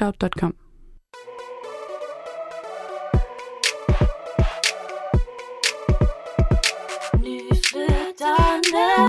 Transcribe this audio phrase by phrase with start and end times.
[0.00, 0.54] soundcloud.com.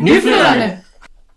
[0.01, 0.83] Nyflytterne!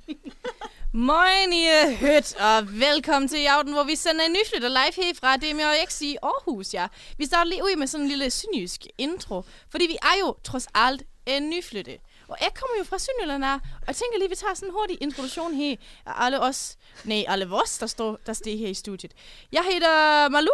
[0.93, 5.37] Moin, I er hørt, og velkommen til Jauden, hvor vi sender en nyflytter live herfra
[5.37, 6.87] DMX i Aarhus, ja.
[7.19, 10.67] Vi starter lige ud med sådan en lille synjysk intro, fordi vi er jo trods
[10.75, 11.99] alt en nyflytte.
[12.35, 14.99] Og jeg kommer jo fra Sønderjylland og jeg tænker lige, vi tager sådan en hurtig
[15.01, 15.77] introduktion her
[16.07, 19.13] af alle os, nej, alle os, der står, der står her i studiet.
[19.53, 20.49] Jeg hedder Malu.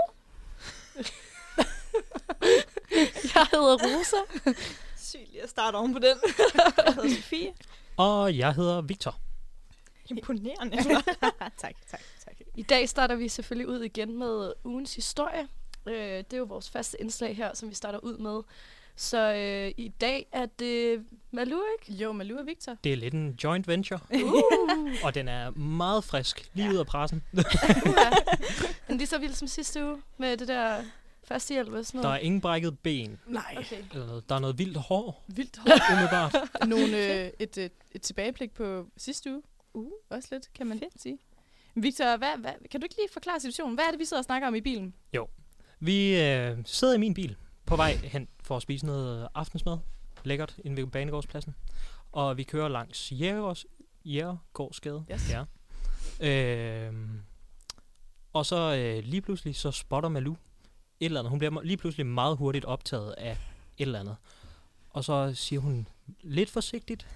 [3.34, 4.16] jeg hedder Rosa.
[4.96, 6.16] Sygt lige at starte oven på den.
[6.54, 7.52] Jeg hedder Sofie.
[7.96, 9.18] Og jeg hedder Victor.
[10.06, 10.76] Imponerende.
[11.62, 12.34] tak, tak, tak.
[12.54, 15.48] I dag starter vi selvfølgelig ud igen med ugens historie.
[15.86, 18.42] Øh, det er jo vores faste indslag her, som vi starter ud med.
[18.96, 22.02] Så øh, i dag er det Malu, ikke?
[22.02, 22.76] Jo, Malu og Victor.
[22.84, 26.72] Det er lidt en joint venture, Uh, og den er meget frisk, lige Ja.
[26.72, 27.22] ud af pressen.
[27.32, 28.10] uha.
[28.88, 30.82] Men lige så vildt som sidste uge med det der
[31.24, 32.24] førstehjælp og sådan Der er noget.
[32.24, 33.54] ingen brækket ben, Nej.
[33.58, 33.76] Okay.
[33.92, 34.28] eller noget.
[34.28, 35.82] Der er noget vildt hår, Vildt hårdt.
[35.92, 36.36] umiddelbart.
[36.68, 39.42] Nogle, øh, et, et, et tilbageblik på sidste uge.
[39.74, 39.90] Uh.
[40.10, 41.02] Også lidt, kan man Fedt.
[41.02, 41.18] sige.
[41.74, 43.74] Victor, hvad, hvad, kan du ikke lige forklare situationen?
[43.74, 44.94] Hvad er det, vi sidder og snakker om i bilen?
[45.80, 47.36] Vi øh, sidder i min bil
[47.70, 49.78] på vej hen for at spise noget aftensmad.
[50.24, 51.54] Lækkert inde ved Banegårdspladsen.
[52.12, 53.66] Og vi kører langs Jægers,
[54.04, 55.04] Jægergårdsgade.
[55.12, 55.30] Yes.
[55.30, 55.44] Ja.
[56.28, 56.94] Øh,
[58.32, 60.38] og så øh, lige pludselig, så spotter Malou et
[61.04, 61.30] eller andet.
[61.30, 63.38] Hun bliver lige pludselig meget hurtigt optaget af et
[63.78, 64.16] eller andet.
[64.90, 65.88] Og så siger hun
[66.20, 67.06] lidt forsigtigt,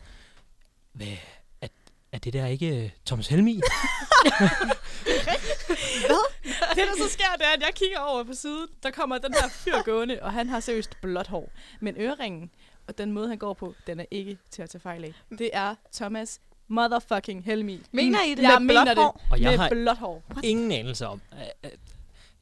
[0.93, 1.17] Hvad,
[1.61, 1.69] er,
[2.13, 3.61] er det der ikke øh, Thomas Helmi?
[6.75, 8.67] Det, der så sker, det er, at jeg kigger over på siden.
[8.83, 11.53] Der kommer den her fyr gående, og han har seriøst blåt hår.
[11.81, 12.51] Men øreringen,
[12.89, 15.13] og den måde, han går på, den er ikke til at tage fejl af.
[15.39, 17.81] Det er Thomas motherfucking Helmi.
[17.93, 18.43] Mener I det?
[18.43, 18.97] Jeg Med mener det.
[19.03, 19.21] hår?
[19.31, 20.23] Og jeg med har blåt hår.
[20.43, 21.21] ingen anelse om.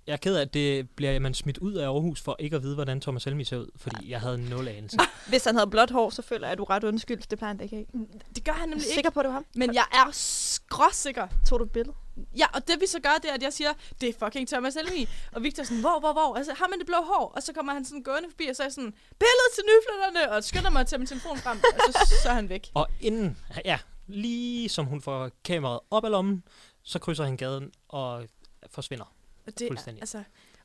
[0.06, 2.62] Jeg er ked af, at det bliver man smidt ud af Aarhus for ikke at
[2.62, 4.98] vide, hvordan Thomas Helmi ser ud, fordi jeg havde nul anelse.
[5.28, 7.22] Hvis han havde blåt hår, så føler jeg, at du er ret undskyld.
[7.30, 8.06] Det plejer han da ikke have.
[8.34, 8.94] Det gør han nemlig ikke.
[8.94, 9.46] sikker på, at det var ham?
[9.54, 11.26] Men jeg er skråsikker.
[11.48, 11.96] Tog du et billede?
[12.36, 14.74] Ja, og det vi så gør, det er, at jeg siger, det er fucking Thomas
[14.74, 15.08] Helmi.
[15.32, 16.36] Og Victor er sådan, hvor, hvor, hvor?
[16.36, 17.32] Altså, har man det blå hår?
[17.36, 20.32] Og så kommer han sådan gående forbi, og så er jeg sådan, billedet til nyflytterne,
[20.32, 22.70] og skynder mig at tage min telefon frem, og så, så er han væk.
[22.74, 26.42] Og inden, ja, lige som hun får kameraet op af lommen,
[26.82, 28.24] så krydser han gaden og
[28.70, 29.12] forsvinder.
[29.46, 30.02] Og det er, Fuldstændig.
[30.02, 30.18] altså,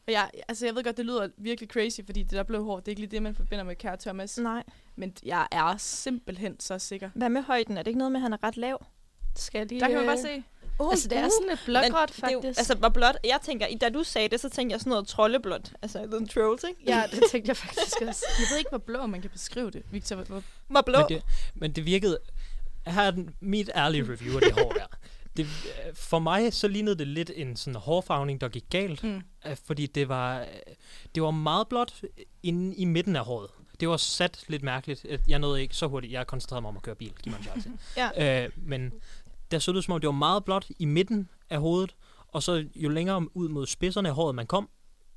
[0.07, 2.79] og jeg, altså, jeg ved godt, det lyder virkelig crazy, fordi det der blå hår,
[2.79, 4.37] det er ikke lige det, man forbinder med kære Thomas.
[4.37, 4.63] Nej.
[4.95, 7.09] Men jeg er simpelthen så sikker.
[7.15, 7.77] Hvad med højden?
[7.77, 8.85] Er det ikke noget med, at han er ret lav?
[9.35, 10.43] Skal jeg lige, Der kan man øh, bare se.
[10.79, 12.59] Oh, Altså, det er sådan et blågråt, det faktisk.
[12.59, 13.17] altså, hvor blåt.
[13.23, 15.73] Jeg tænker, da du sagde det, så tænkte jeg sådan noget troldeblåt.
[15.81, 16.81] Altså, den trolls, ikke?
[16.87, 18.25] ja, det tænkte jeg faktisk også.
[18.39, 19.83] Jeg ved ikke, hvor blå man kan beskrive det.
[19.91, 20.97] Victor, hvor, hvor Hvor blå.
[20.99, 21.23] Men det,
[21.55, 22.19] men det virkede...
[22.87, 24.85] Her er den, mit ærlige review af det hår der.
[25.37, 25.47] Det,
[25.93, 29.03] for mig så lignede det lidt en sådan hårfarvning, der gik galt.
[29.03, 29.21] mm.
[29.47, 30.45] øh, Fordi det var, øh,
[31.15, 32.01] det var meget blåt
[32.43, 33.49] inde i midten af håret.
[33.79, 35.05] Det var sat lidt mærkeligt.
[35.09, 36.13] Øh, Jeg nåede ikke så hurtigt.
[36.13, 37.13] Jeg koncentrerede mig om at køre bil.
[37.23, 37.71] Giv mig en chance.
[38.17, 38.43] Ja.
[38.45, 38.91] øh, men
[39.51, 41.95] der så det som om, det var meget blåt i midten af hovedet.
[42.27, 44.69] Og så jo længere ud mod spidserne af håret man kom,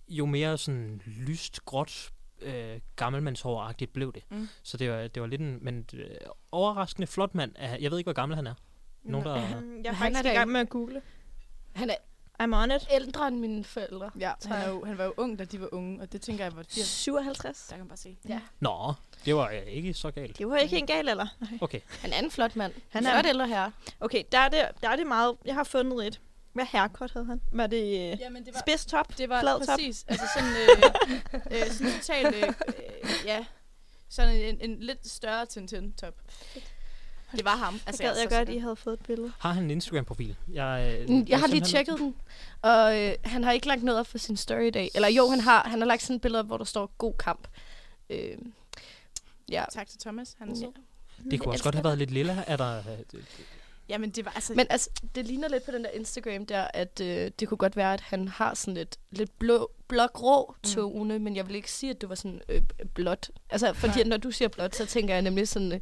[0.08, 2.10] jo mere sådan lyst, gråt,
[2.42, 4.22] øh, gammelmandshåragtigt blev det.
[4.30, 4.48] Mm.
[4.62, 6.06] Så det var, det var lidt en men, øh,
[6.52, 7.52] overraskende flot mand.
[7.80, 8.54] Jeg ved ikke, hvor gammel han er.
[9.02, 9.34] Nogen, der...
[9.36, 11.02] Jeg er Han er faktisk da i gang med at google.
[11.74, 11.94] Han er
[12.42, 12.86] I'm on it.
[12.90, 14.10] ældre end mine forældre.
[14.18, 16.44] Ja, han, er jo, han var jo ung, da de var unge, og det tænker
[16.44, 16.86] jeg var 80.
[16.86, 17.66] 57.
[17.66, 18.18] Der kan man bare se.
[18.28, 18.40] Ja.
[18.60, 18.92] Nå,
[19.24, 20.38] det var øh, ikke så galt.
[20.38, 21.26] Det var ikke en gal alder.
[21.60, 21.80] Okay.
[22.00, 22.72] Han er en flot mand.
[22.88, 23.72] Han er- er et ældre herre.
[24.00, 25.36] Okay, der er, det, der er det meget...
[25.44, 26.20] Jeg har fundet et.
[26.52, 27.40] Hvad haircut havde han?
[27.52, 27.82] Var det
[28.12, 29.18] øh, Jamen, det var, spids top?
[29.18, 29.76] det var flad top?
[29.78, 30.04] præcis.
[30.08, 33.44] Altså sådan, øh, øh, sådan totalt, øh, øh, ja,
[34.08, 36.14] sådan en, en lidt større Tintin-top.
[37.36, 37.80] Det var ham.
[37.86, 38.48] Altså, jeg gad jeg godt.
[38.48, 39.32] I havde fået et billede.
[39.38, 40.36] Har han en Instagram-profil?
[40.52, 42.14] Jeg, øh, Mm, Jeg har lige tjekket den,
[42.62, 44.90] og øh, han har ikke lagt noget op for sin story i dag.
[44.94, 47.14] Eller jo, han har, han har lagt sådan et billede op, hvor der står god
[47.18, 47.48] kamp.
[48.10, 48.38] Øh,
[49.50, 49.64] ja.
[49.72, 50.36] Tak til Thomas.
[50.38, 50.66] Han er ja.
[51.30, 52.44] Det kunne også godt have været lidt lilla.
[52.46, 53.20] Er der, øh,
[53.90, 54.54] Jamen, det var altså...
[54.56, 57.76] Men altså, det ligner lidt på den der Instagram der, at øh, det kunne godt
[57.76, 61.24] være, at han har sådan lidt, lidt blå, blå-grå tone, mm.
[61.24, 62.62] men jeg vil ikke sige, at det var sådan øh,
[62.94, 63.30] blåt.
[63.50, 64.08] Altså, fordi Nej.
[64.08, 65.80] når du siger blåt, så tænker jeg nemlig sådan øh,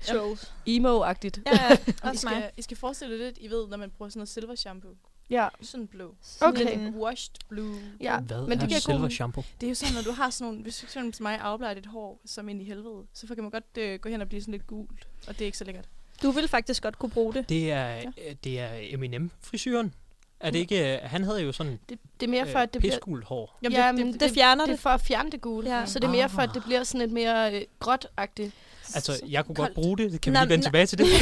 [0.67, 1.41] emo-agtigt.
[1.47, 2.37] Ja, ja, I også mig.
[2.37, 4.95] skal, I skal forestille jer lidt, I ved, når man bruger sådan noget silver shampoo.
[5.31, 6.15] Ja, Sådan blå.
[6.41, 6.79] Okay.
[6.79, 7.81] Lidt washed blue.
[8.01, 8.21] ja.
[8.21, 9.45] hvad men det er giver silver shampoo?
[9.61, 11.75] Det er jo sådan, når du har sådan nogle, hvis for eksempel som mig afbleger
[11.75, 14.41] dit hår som ind i helvede, så kan man godt øh, gå hen og blive
[14.41, 15.89] sådan lidt gult, og det er ikke så lækkert.
[16.23, 17.49] Du vil faktisk godt kunne bruge det.
[17.49, 19.95] Det er, øh, det er Eminem-frisyren.
[20.41, 20.95] Er det ikke...
[20.95, 23.25] øh, Han havde jo sådan Det, det er mere for, at det bliver...
[23.25, 23.59] hår.
[23.63, 24.81] Jamen, ja, det- men det- Det fjerner det er det.
[24.83, 25.71] for at fjerne det gule.
[25.71, 25.79] Ja.
[25.81, 25.87] Ja.
[25.87, 26.55] Så det er mere for, at Ah.
[26.55, 28.51] det bliver sådan lidt mere øh, gråt-agtigt.
[28.95, 29.75] Altså, jeg kunne koldt.
[29.75, 30.21] godt bruge det.
[30.21, 31.07] Kan vi lige vende tilbage til det?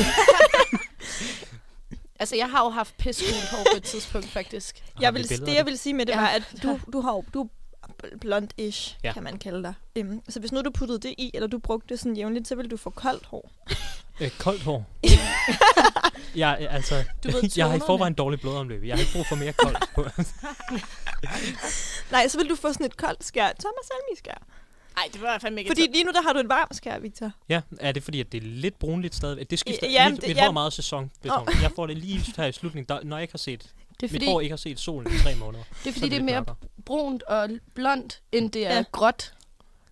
[2.19, 4.83] Altså, jeg har jo haft pissegult hår på et tidspunkt, faktisk.
[5.01, 6.21] Jeg vi vil, det, jeg vil sige med det, Ja.
[6.21, 7.49] var, at du, du har du
[8.21, 9.13] blond-ish, Ja.
[9.13, 9.75] kan man kalde dig.
[10.01, 12.55] Um, så hvis nu du puttede det i, eller du brugte det sådan jævnligt, så
[12.55, 13.51] ville du få koldt hår.
[14.21, 14.85] Øh, koldt hår.
[16.37, 18.85] jeg, øh, altså, Du ved, jeg har i forvejen dårlig blodomløb.
[18.85, 20.05] Jeg har ikke brug for mere koldt på.
[22.11, 23.45] Nej, så vil du få sådan et koldt skær.
[23.61, 24.47] Thomas Helmi skær.
[24.97, 27.31] Nej, det var fandme ikke Fordi lige nu, der har du et varmt skær, Victor.
[27.49, 29.51] ja, er det fordi, at det er lidt brunligt stadigvæk?
[29.51, 29.87] Det skifter.
[29.91, 30.43] Ja, Ja, mit, det- mit ja.
[30.43, 31.11] hår er meget sæson.
[31.63, 33.71] Jeg får det lige her i slutningen, der, når jeg ikke har set,
[34.01, 35.65] Det er mit fordi, hår ikke har set solen i tre måneder.
[35.85, 36.57] det er, fordi det er mere mørkere.
[36.85, 38.77] brunt og blondt, end det er Ja.
[38.77, 38.85] ja.
[38.93, 39.33] gråt.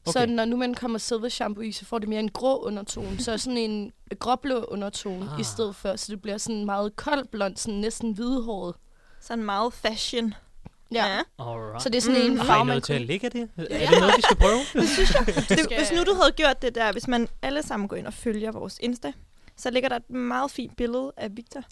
[0.06, 0.12] Okay.
[0.12, 0.32] Så Okay.
[0.32, 3.18] når nu man kommer silver shampoo i, så får det mere en grå undertone.
[3.22, 5.40] så sådan en gråblå undertone ah.
[5.40, 5.96] i stedet for.
[5.96, 8.74] Så det bliver sådan meget kold blond, sådan næsten hvidhåret.
[9.20, 10.34] Sådan meget fashion.
[10.92, 11.20] Ja.
[11.38, 11.82] Alright.
[11.82, 12.30] Så det er sådan mm.
[12.32, 13.48] en har I farve, man noget til at ligge det?
[13.56, 14.58] Er det noget, vi skal prøve?
[15.48, 18.06] Det, skal- hvis nu du havde gjort det der, hvis man alle sammen går ind
[18.06, 19.12] og følger vores Insta,
[19.56, 21.62] så ligger der et meget fint billede af Victor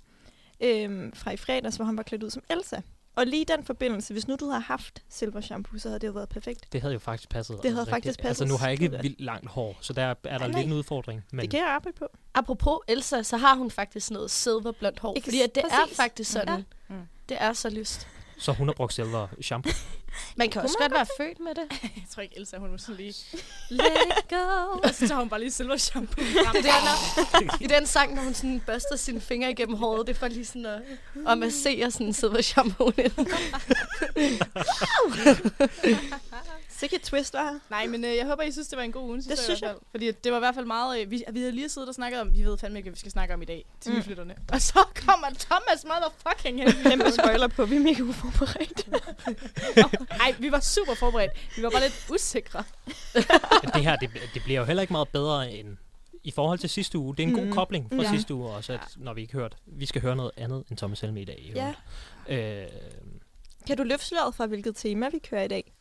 [0.63, 2.77] øhm, fra i fredags, hvor han var klædt ud som Elsa.
[3.17, 6.07] Og lige i den forbindelse, hvis nu du havde haft silver shampoo, så havde det
[6.07, 6.73] jo været perfekt.
[6.73, 7.59] Det havde jo faktisk passet.
[7.63, 10.03] Det havde rigtig- faktisk passet Altså, nu har jeg ikke vildt langt hår, så der
[10.03, 11.25] er der Nej, lidt en udfordring.
[11.33, 12.07] Men Det kan jeg arbejde på.
[12.35, 15.15] Apropos Elsa, så har hun faktisk noget silverblondt hår.
[15.17, 15.93] Ikke Fordi at det præcis.
[15.93, 16.49] er faktisk sådan.
[16.49, 16.55] Ja.
[16.91, 16.95] Ja.
[17.01, 17.03] Mm.
[17.29, 18.07] Det er så lyst.
[18.39, 19.73] så hun har brugt silver shampoo.
[20.37, 21.81] Man kan også godt være født med det.
[21.83, 23.15] Jeg tror ikke, Elsa, hun var sådan lige...
[23.71, 24.37] Let go.
[24.85, 26.63] Og så tager hun bare lige silver shampoo frem.
[26.63, 30.15] Det er, når, I den sang, når hun sådan børster sine fingre igennem håret, det
[30.15, 30.83] er for lige sådan at,
[31.29, 33.27] at massere sådan silver shampoo ind.
[36.83, 39.09] Sikke et twist, var Nej, men øh, jeg håber, I synes, det var en god
[39.09, 39.17] uge.
[39.23, 39.75] Det synes jeg.
[39.91, 41.01] Fordi det var i hvert fald meget...
[41.01, 42.99] Øh, vi, vi havde lige siddet og snakket om, vi ved fandme ikke, hvad vi
[43.01, 43.95] skal snakke om i dag til Mm.
[43.95, 43.99] mm.
[44.01, 44.35] nyflytterne.
[44.53, 46.73] Og så kommer Thomas motherfucking hen.
[46.91, 48.89] Kæmpe spoiler på, vi er mega uforberedt.
[50.19, 51.33] Nej, vi var super forberedt.
[51.57, 52.65] Vi var bare lidt usikre.
[53.75, 55.77] det her, det, det bliver jo heller ikke meget bedre end
[56.25, 57.17] i forhold til sidste uge.
[57.17, 57.53] Det er en god Mhm.
[57.53, 58.11] kobling fra Ja.
[58.11, 59.57] sidste uge også, at når vi ikke hørt.
[59.67, 61.39] Vi skal høre noget andet end Thomas Helme i dag.
[61.39, 61.73] i Ja.
[62.29, 62.65] øvrigt.
[62.73, 62.79] Øh,
[63.67, 65.73] Kan du løfte sløret for, hvilket tema vi kører i dag?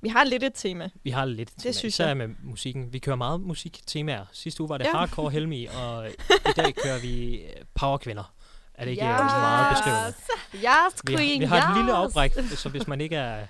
[0.00, 0.88] Vi har lidt et tema.
[1.04, 2.16] vi har lidt Det tema, synes især jeg.
[2.16, 2.92] med musikken.
[2.92, 4.24] Vi kører meget musiktemaer.
[4.32, 4.90] Sidste uge var det Ja.
[4.96, 8.32] hardcore Helmi, og i dag kører vi øh, powerkvinder.
[8.74, 9.08] Er det ikke yes.
[9.08, 10.06] meget beskrivende?
[10.54, 11.76] Yes, Vi har, queen, vi har et yes.
[11.76, 13.46] lille afbræk, så hvis man ikke er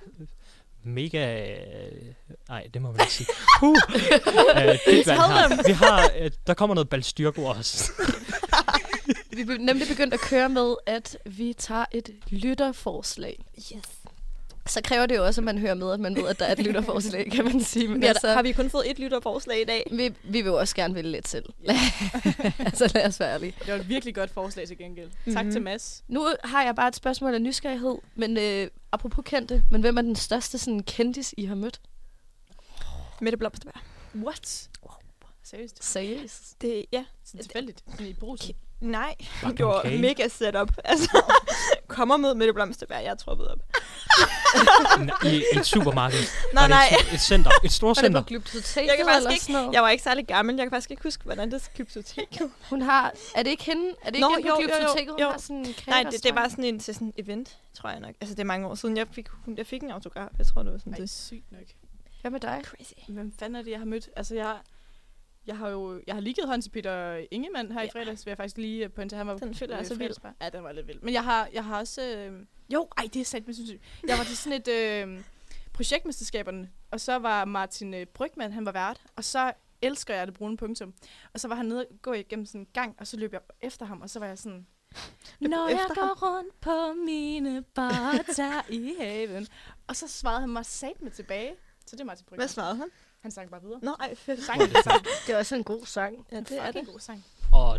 [0.83, 1.51] mega...
[1.57, 2.15] øh,
[2.49, 3.27] Nej, det må man ikke sige.
[3.61, 3.69] Puh.
[4.57, 5.67] øh, vand her.
[5.67, 7.93] Vi har, øh, der kommer noget balstyrko også.
[9.37, 13.45] Vi er nemlig begyndt at køre med, at vi tager et lytterforslag.
[13.59, 13.83] Yes.
[14.69, 16.53] Så kræver det jo også, at man hører med, at man ved, at der er
[16.53, 17.89] et lytterforslag, kan man sige.
[17.89, 19.83] Men Ja, altså, har vi kun fået et lytterforslag i dag?
[19.93, 21.45] vi, vi vil også gerne vælge lidt selv.
[22.59, 23.55] altså lad os være ærlige.
[23.65, 25.07] Det var et virkelig godt forslag til gengæld.
[25.07, 25.23] Mm-hmm.
[25.33, 25.35] Mhm.
[25.37, 26.05] Tak til Mads.
[26.09, 30.03] Nu har jeg bare et spørgsmål af nysgerrighed, men øh, apropos kendte, men hvem er
[30.03, 31.81] den største sådan, kendis, I har mødt?
[33.21, 33.81] Mette Blomsterberg.
[34.15, 34.69] What?
[35.45, 35.85] Seriøst?
[35.85, 36.63] Seriøst?
[36.63, 37.05] Det, ja.
[37.25, 37.85] Sådan tilfældigt.
[37.91, 38.55] Sådan i brusen.
[38.81, 40.01] Nej, hun gjorde okay.
[40.01, 40.71] mega setup.
[40.85, 41.23] Altså,
[41.89, 43.59] kommer med Mette Blomsterberg, jeg er troppet op.
[45.25, 46.19] I, I et supermarked.
[46.19, 46.89] Nej, Var det nej.
[47.09, 47.51] Et, et center.
[47.65, 48.83] Et stort Var det på center.
[48.83, 49.75] Jeg kan faktisk eller ikke- sådan noget?
[49.75, 50.57] Jeg var ikke særlig gammel.
[50.57, 52.51] Jeg kan faktisk ikke huske, hvordan det glyptoteket.
[52.71, 53.13] Hun har...
[53.35, 53.89] Er det ikke hende?
[54.03, 55.11] Er det ikke Nå, hende jo, på jo, jo, Glyptoteket?
[55.13, 55.29] Hun jo.
[55.31, 58.01] har sådan en Nej, det, det var sådan en til sådan en event, tror jeg
[58.01, 58.15] nok.
[58.21, 58.97] Altså, det er mange år siden.
[58.97, 59.27] Jeg fik,
[59.57, 60.29] jeg fik en autograf.
[60.39, 61.11] Jeg tror, det var sådan Ej, det.
[61.11, 61.61] sygt nok.
[62.21, 62.61] Hvad med dig?
[62.65, 62.93] Crazy.
[63.09, 64.09] Hvem fanden er det, jeg har mødt?
[64.17, 64.55] Altså, jeg,
[65.49, 67.87] jeg har jo jeg har lige givet hånd til Peter Ingemann her ja.
[67.87, 69.19] i fredags, vil jeg faktisk lige øh, pointere.
[69.19, 70.15] Han var Den føler jeg så vild.
[70.41, 71.01] Ja, den var lidt vild.
[71.03, 72.03] Men jeg har, jeg har også...
[72.03, 73.79] Øh, jo, ej, det er sandt, men synes jeg.
[74.09, 75.21] Jeg var til sådan et øh,
[75.73, 79.53] projektmesterskaberne, og så var Martin øh, Brygman, han var vært, og så
[79.83, 80.95] elsker jeg det brune punktum.
[81.33, 83.41] Og så var han nede og gå igennem sådan en gang, og så løb jeg
[83.61, 84.67] efter ham, og så var jeg sådan...
[85.41, 89.47] Når jeg går rundt på mine barter i haven.
[89.87, 91.55] Og så svarede han mig sat med tilbage.
[91.87, 92.41] Så det er Martin Brygman.
[92.41, 92.89] Hvad svarede han?
[93.23, 93.79] Han sang bare videre.
[93.83, 94.45] Nå, ej, fedt.
[94.45, 94.73] Sang lidt.
[95.27, 96.27] Det er også en god sang.
[96.33, 96.87] Ja, det er det.
[96.87, 97.25] god sang.
[97.53, 97.79] Og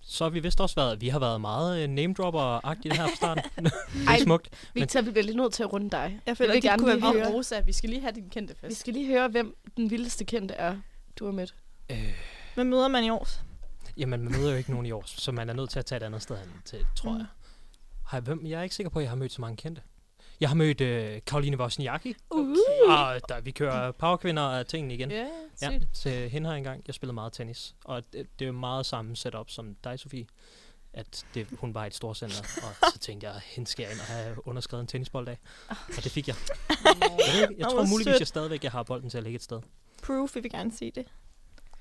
[0.00, 3.44] så har vi vist også været, vi har været meget øh, name-dropper-agtige her fra starten.
[3.64, 3.72] det
[4.06, 4.70] er Ej, smukt.
[4.74, 6.20] Victor, vi bliver lige nødt til at runde dig.
[6.26, 7.32] Jeg føler, vil det gerne kunne lige være høre.
[7.32, 8.80] Rosa, vi skal lige have din kendte Vi fest.
[8.80, 10.76] skal lige høre, hvem den vildeste kendte er,
[11.18, 11.54] du har mødt.
[11.90, 12.14] Øh,
[12.54, 13.26] Hvad møder man i år?
[13.96, 15.96] jamen, man møder jo ikke nogen i år, så man er nødt til at tage
[15.96, 17.16] et andet sted hen til, tror Mm.
[17.18, 17.26] jeg.
[18.06, 18.46] Har jeg, hvem?
[18.46, 19.82] jeg er ikke sikker på, at jeg har mødt så mange kendte.
[20.40, 22.54] Jeg har mødt øh, Karoline Wozniacki, Okay.
[22.88, 25.10] og der, vi kører powerkvinder af tingene igen.
[25.10, 25.26] Ja,
[25.62, 25.88] Ja, sygt.
[25.94, 26.82] til hende her engang.
[26.86, 30.26] Jeg spillede meget tennis, og det, det er meget samme setup som dig, Sofie.
[30.92, 33.92] At det, hun var i et stort center, og så tænkte jeg, hende skal jeg
[33.92, 35.38] ind og have underskrevet en tennisbold af.
[35.68, 36.36] Og det fik jeg.
[36.68, 39.60] Jeg, ved, jeg tror muligvis, jeg stadigvæk jeg har bolden til at ligge et sted.
[40.02, 41.06] Proof, vi vil gerne se det.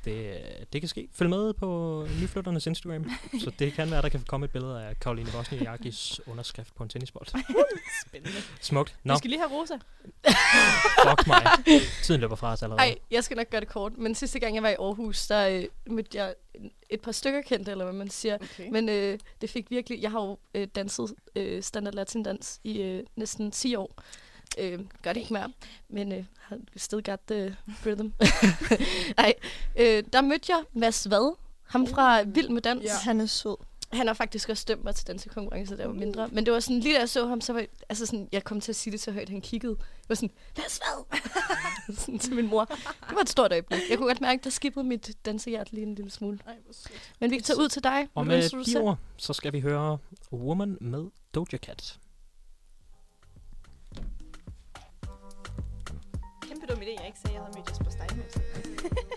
[0.08, 1.08] Det, det kan ske.
[1.14, 3.12] Følg med på nyflytternes Instagram,
[3.44, 6.90] så det kan være, der kan komme et billede af Karoline Wozniakis underskrift på en
[6.90, 7.28] tennisbold.
[8.08, 8.38] Spændende.
[8.62, 8.96] Smukt.
[9.04, 9.74] Nå, Vi skal lige have Rosa.
[11.10, 11.44] fuck mig.
[12.04, 12.82] Tiden løber fra os allerede.
[12.88, 13.98] Ej, jeg skal nok gøre det kort.
[13.98, 16.36] Men sidste gang, jeg var i Aarhus, der øh, mødte jeg
[16.90, 18.36] et par stykker kendte, eller hvad man siger.
[18.36, 18.70] Okay.
[18.72, 20.02] Men øh, det fik virkelig...
[20.02, 24.04] Jeg har jo øh, danset øh, standard latin dans i øh, næsten 10 år.
[24.58, 25.52] Øh, gør det ikke mere,
[25.90, 28.08] men øh, har still got the rhythm.
[29.18, 29.34] Ej,
[29.76, 32.84] øh, der mødte jeg Mads Vad, ham fra Vild med Dans.
[32.84, 32.94] Ja.
[33.04, 33.56] Han er sød.
[33.94, 36.28] Han har faktisk også dømt mig til dansekonkurrence, da jeg var mindre.
[36.28, 38.44] Men det var sådan, lige da jeg så ham, så var jeg, altså sådan, jeg
[38.44, 39.76] kom til at sige det så højt, han kiggede.
[39.80, 41.20] Jeg var sådan, Mads Vad!
[41.98, 42.66] sådan til min mor.
[42.66, 43.80] Det var et stort øjeblik.
[43.90, 46.40] Jeg kunne godt mærke, der skippede mit dansehjert lige en lille smule.
[46.48, 46.56] Ej.
[47.20, 48.08] Men vi tager ud til dig.
[48.16, 49.98] Og med de ord, så skal vi høre
[50.32, 52.00] Woman med Doja Cat.
[56.70, 58.38] Dum idé, jeg ikke sagde, at jeg havde mødt Jesper Steinmetz.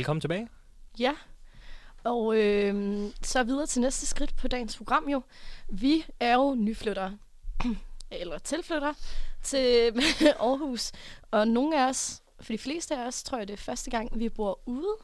[0.00, 0.48] Velkommen tilbage.
[0.98, 1.12] Ja,
[2.04, 5.22] og øh, så videre til næste skridt på dagens program jo.
[5.68, 7.18] Vi er jo nyflyttere,
[8.20, 8.94] eller tilflyttere,
[9.42, 9.92] til
[10.40, 10.92] Aarhus.
[11.30, 14.18] Og nogle af os, for de fleste af os, tror jeg, det er første gang,
[14.18, 14.96] vi bor ude.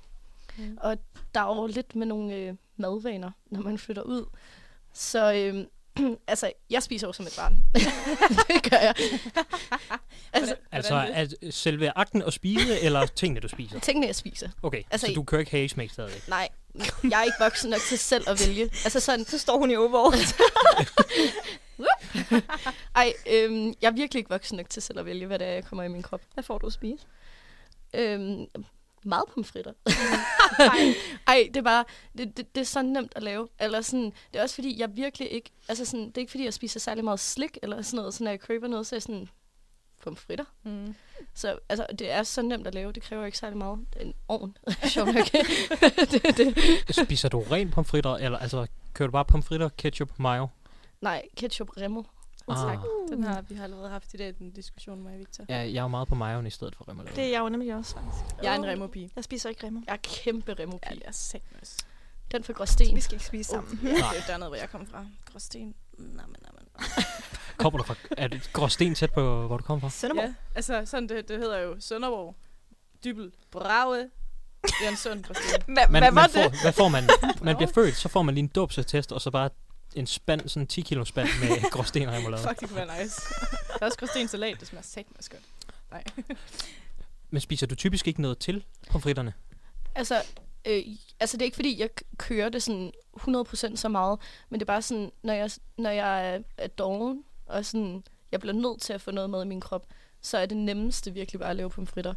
[0.59, 0.79] Mm.
[0.81, 0.99] Og
[1.35, 4.27] der er jo lidt med nogle øh, madvaner, når man flytter ud.
[4.93, 5.67] Så øh,
[6.29, 7.57] altså, jeg spiser jo som et barn.
[8.49, 8.95] det gør jeg.
[10.33, 13.81] altså, Altså, at selve akten at spise, eller tingene, du spiser?
[13.81, 14.49] tingene, jeg spiser.
[14.63, 16.23] Okay, Altså, altså, så du kører ikke hagesmæk stadig?
[16.29, 16.49] Nej,
[17.11, 18.63] jeg er ikke voksen nok til selv at vælge.
[18.63, 20.17] Altså sådan, Så står hun i overall.
[22.97, 25.53] ej, øhm, jeg er virkelig ikke voksen nok til selv at vælge, hvad det er,
[25.53, 26.21] jeg kommer i min krop.
[26.35, 27.05] Hvad får du at spise?
[27.95, 28.47] Øhm,
[29.07, 29.73] meget pomfritter.
[31.27, 31.85] ej, det er bare,
[32.19, 33.49] det, det, det er så nemt at lave.
[33.61, 36.45] Eller sådan, det er også fordi, jeg virkelig ikke, altså sådan, det er ikke fordi,
[36.45, 38.97] jeg spiser særlig meget slik, eller sådan noget, så når jeg køber noget, så er
[38.97, 39.29] jeg sådan,
[40.03, 40.45] pomfritter.
[40.63, 40.95] Mm.
[41.35, 43.79] Så altså, det er så nemt at lave, det kræver ikke særlig meget.
[43.95, 45.33] Det er en ovn, sjovt nok.
[46.11, 47.07] det, det.
[47.07, 50.47] Spiser du ren pomfritter, eller altså, kører du bare pomfritter, ketchup, mayo?
[51.01, 52.03] Nej, ketchup remo.
[52.49, 52.57] Ah.
[52.57, 52.79] Tak.
[53.09, 55.45] Den har vi har allerede haft i dag, den diskussion med Victor.
[55.49, 57.17] Ja, jeg er jo meget på majoen i stedet for remoulade.
[57.17, 58.25] Det er jeg jo nemlig også, faktisk.
[58.43, 59.11] Jeg er en remo-pige.
[59.17, 59.81] Jeg spiser ikke remo.
[59.87, 61.77] Jeg er kæmpe remo Ja, det er satmes.
[62.33, 62.97] Den for Gråsten.
[62.97, 63.81] Vi skal ikke spise sammen.
[63.83, 65.07] Ja, det er dernede, hvor jeg kommer fra.
[65.33, 65.75] Gråsten.
[65.99, 66.67] Nå, men, nå, men.
[67.59, 67.95] Kommer du fra...
[68.17, 69.91] Er det Gråsten tæt på, hvor du kommer fra?
[69.91, 70.25] Sønderborg.
[70.25, 72.37] Ja, altså sådan, det, det hedder jo Sønderborg.
[73.05, 73.33] Dybel.
[73.51, 73.97] Brave.
[74.63, 75.63] Det er en sund Gråsten.
[75.75, 76.33] Hvad, Man, hvad var man det?
[76.33, 77.09] får, hvad får man?
[77.43, 79.51] Man bliver født, så får man lige en dåbsattest, og så bare
[79.97, 82.43] en spand, sådan en 10 kilo spand med gråsten og remoulade.
[82.43, 83.21] Fuck, det kunne være nice.
[83.69, 85.43] Der er også Gråsten salat, det smager satmes godt.
[85.91, 86.05] Nej.
[87.31, 89.33] Men spiser du typisk ikke noget til pomfritterne?
[89.95, 90.23] Altså,
[90.65, 90.83] øh,
[91.21, 94.73] altså det er ikke fordi, jeg kører det sådan 100% så meget, men det er
[94.73, 98.93] bare sådan, når jeg, når jeg er, er doven, og sådan, jeg bliver nødt til
[98.93, 99.87] at få noget med i min krop,
[100.21, 102.15] så er det nemmeste virkelig bare at lave pomfritter.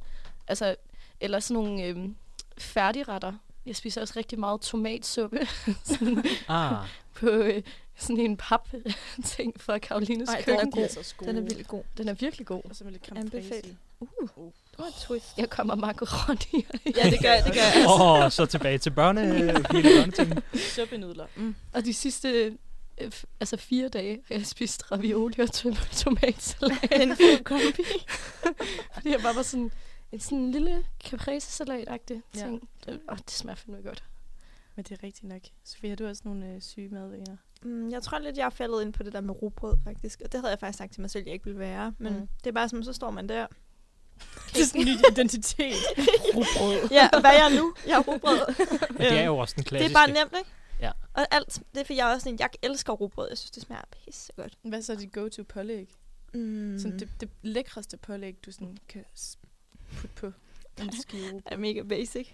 [0.47, 0.75] Altså,
[1.19, 2.09] eller sådan nogle øh,
[2.57, 3.33] færdigretter.
[3.69, 5.47] Jeg spiser også rigtig meget tomatsuppe
[5.85, 7.61] sådan Ah, på øh,
[7.97, 8.67] sådan en pap
[9.25, 10.67] ting fra Karolines Ej, den køkken.
[10.67, 11.03] er god.
[11.03, 11.27] så god.
[11.27, 11.83] Den er vildt god.
[11.97, 12.61] Den er virkelig god.
[12.69, 13.61] Og så med lidt Anbefale.
[13.63, 13.75] i.
[13.99, 14.07] Uh,
[14.71, 15.37] det var et twist.
[15.37, 16.65] Jeg kommer macaroni.
[16.97, 17.85] Ja, det gør jeg, det gør jeg.
[17.87, 19.21] Åh, oh, så tilbage til børne,
[19.71, 20.39] hele børnetingen.
[20.75, 21.25] Suppenudler.
[21.35, 21.55] Mm.
[21.73, 22.53] Og de sidste
[22.97, 27.01] øh, altså fire dage har jeg spist ravioli og tom- tomatsalat.
[27.01, 27.83] En fed kombi.
[28.93, 29.71] Fordi jeg bare var sådan
[30.11, 32.39] en sådan lille caprese-salat-agtig Ja.
[32.39, 32.69] ting.
[32.85, 34.03] Det, åh, det smager fandme godt.
[34.75, 35.41] Men det er rigtigt nok.
[35.63, 37.37] Sofie, har du også nogle øh, syge madvaner?
[37.61, 40.21] Mm, jeg tror lidt, jeg er faldet ind på det der med rugbrød, faktisk.
[40.25, 41.93] Og det havde jeg faktisk sagt til mig selv, jeg ikke ville være.
[41.97, 42.27] Men Mm.
[42.43, 43.47] det er bare som, så står man der.
[44.53, 45.73] Det er sådan en ny identitet.
[46.35, 46.89] Rugbrød.
[46.91, 47.73] Ja, hvad er jeg nu?
[47.87, 48.39] Jeg er rugbrød.
[48.89, 49.91] Men det er jo også den det klassiske.
[49.91, 50.49] er bare nemt, ikke?
[50.79, 50.91] Ja.
[51.13, 53.27] Og alt, det er for jeg er også sådan, jeg elsker rugbrød.
[53.29, 54.57] Jeg synes, det smager pissegodt.
[54.63, 55.89] Hvad så er dit go-to pålæg?
[56.33, 56.79] Mm.
[56.79, 59.05] Sådan det, det lækreste pålæg, du sådan kan
[60.01, 60.31] putte på
[60.81, 61.41] en skive.
[61.45, 62.27] er mega basic.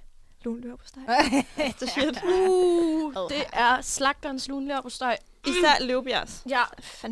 [0.46, 1.02] Lun løber på steg.
[1.80, 2.24] Det er shit.
[2.26, 5.18] Uh, det er slagterens lunlever på steg.
[5.48, 6.44] Især løvbjergs.
[6.50, 6.62] Ja,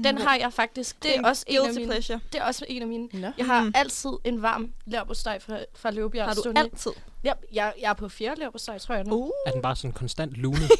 [0.03, 1.03] den har jeg faktisk.
[1.03, 1.85] Det er, også en af mine.
[1.85, 2.19] pleasure.
[2.33, 3.09] Det er også en af mine.
[3.13, 3.31] Nå.
[3.37, 3.71] Jeg har Mm.
[3.75, 6.27] altid en varm leverpostej fra, fra Løvbjerg.
[6.27, 6.61] Har du stående.
[6.61, 6.91] altid?
[7.23, 9.15] Ja, jeg, jeg er på fjerde leverpostej, tror jeg nu.
[9.15, 9.29] Uh.
[9.47, 10.71] Er den bare sådan konstant lunet?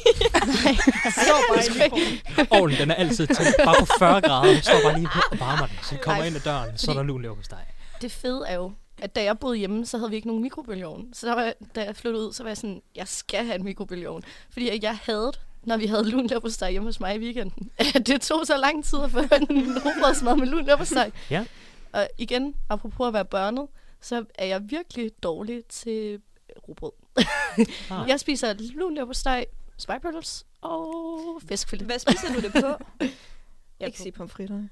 [1.10, 2.46] står bare i formen.
[2.50, 4.52] Ovnen, den er altid til bare på 40 grader.
[4.52, 5.76] Den står bare lige og varmer den.
[5.82, 7.58] Så kommer Ej, ind ad døren, så er der lun steg.
[8.02, 11.08] Det fede er jo, at da jeg boede hjemme, så havde vi ikke nogen mikrobølgeovn.
[11.14, 13.64] Så der var, da jeg flyttede ud, så var jeg sådan, jeg skal have en
[13.64, 14.22] mikrobølgeovn.
[14.50, 15.32] Fordi jeg havde
[15.62, 17.70] når vi havde lun leverpostej hjemme hos mig i weekenden.
[18.06, 21.10] det tog så lang tid at få en rugbrødsmad med lun leverpostej.
[21.30, 21.46] Ja.
[21.92, 23.66] Og igen, apropos at være børnet,
[24.00, 26.20] så er jeg virkelig dårlig til
[26.68, 26.92] rugbrød.
[27.90, 28.04] Ah.
[28.10, 29.44] Jeg spiser lun leverpostej,
[29.78, 31.86] spejpølse og fiskfilet.
[31.86, 32.84] Hvad spiser du det på?
[33.80, 34.70] Jeg ikke på- sige pomfritterne.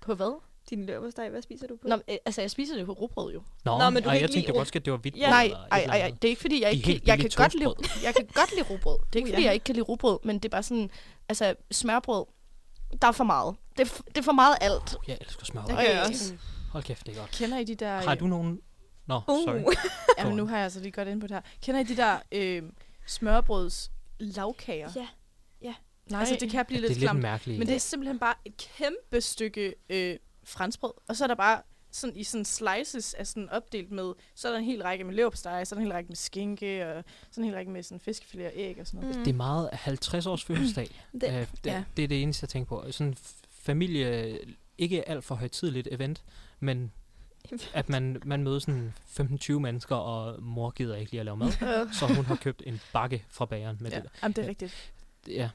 [0.00, 0.40] På hvad?
[0.70, 1.88] Din løbersteg, hvad spiser du på?
[1.88, 3.42] Nå, men, øh, altså, jeg spiser det på rugbrød jo.
[3.64, 5.16] Nå, Nå, men du ej, jeg tænkte godt, at det var hvidt.
[5.16, 5.30] Ja.
[5.30, 8.14] Nej, ej, ej, ej, det er ikke fordi, jeg ikke jeg kan godt lide, jeg
[8.14, 8.98] kan godt lide rugbrød.
[9.12, 9.46] Det er ikke Uh, fordi, ja.
[9.46, 10.90] jeg ikke kan lide rugbrød, men det er bare sådan,
[11.28, 12.24] altså smørbrød,
[13.02, 13.56] der er for meget.
[13.78, 14.96] Det er, det er for meget alt.
[15.08, 15.62] Jeg elsker smør.
[15.64, 16.34] Det jeg også.
[16.72, 17.30] Hold kæft, det er godt.
[17.30, 18.00] Kender I de der...
[18.00, 18.60] Har du nogen...
[19.06, 19.44] Nå, Uh.
[19.44, 19.60] sorry.
[20.18, 21.42] Ja, men nu har jeg altså lige godt ind på det her.
[21.62, 22.62] Kender I de der øh,
[23.06, 24.90] smørbrøds lavkager?
[24.96, 25.06] Ja.
[25.62, 25.74] Ja.
[26.10, 26.20] Nej.
[26.20, 27.20] Altså, det kan blive det er lidt lidt klamt.
[27.22, 27.58] mærkeligt.
[27.58, 30.16] Men det er simpelthen bare et kæmpe stykke øh,
[30.50, 30.92] franskbrød.
[31.08, 34.52] Og så er der bare sådan i sådan slices er sådan opdelt med, så er
[34.52, 37.04] der en hel række med leverpostej, så er der en hel række med skinke, og
[37.30, 39.16] sådan en hel række med sådan fiskefilet og æg og sådan noget.
[39.16, 39.24] Mm.
[39.24, 40.88] Det er meget 50 års fødselsdag.
[41.12, 41.84] Det, Øh, det, ja.
[41.96, 42.92] det er det eneste, jeg tænker på.
[42.92, 43.16] Sådan
[43.50, 44.38] familie,
[44.78, 46.22] ikke alt for højtidligt event,
[46.60, 46.92] men
[47.74, 51.52] at man, man møder sådan 15-20 mennesker, og mor gider ikke lige at lave mad.
[51.98, 54.00] så hun har købt en bakke fra bageren med Ja.
[54.00, 54.10] det.
[54.22, 54.48] Jamen, det er Ja.
[54.48, 54.92] rigtigt.
[55.28, 55.50] Ja,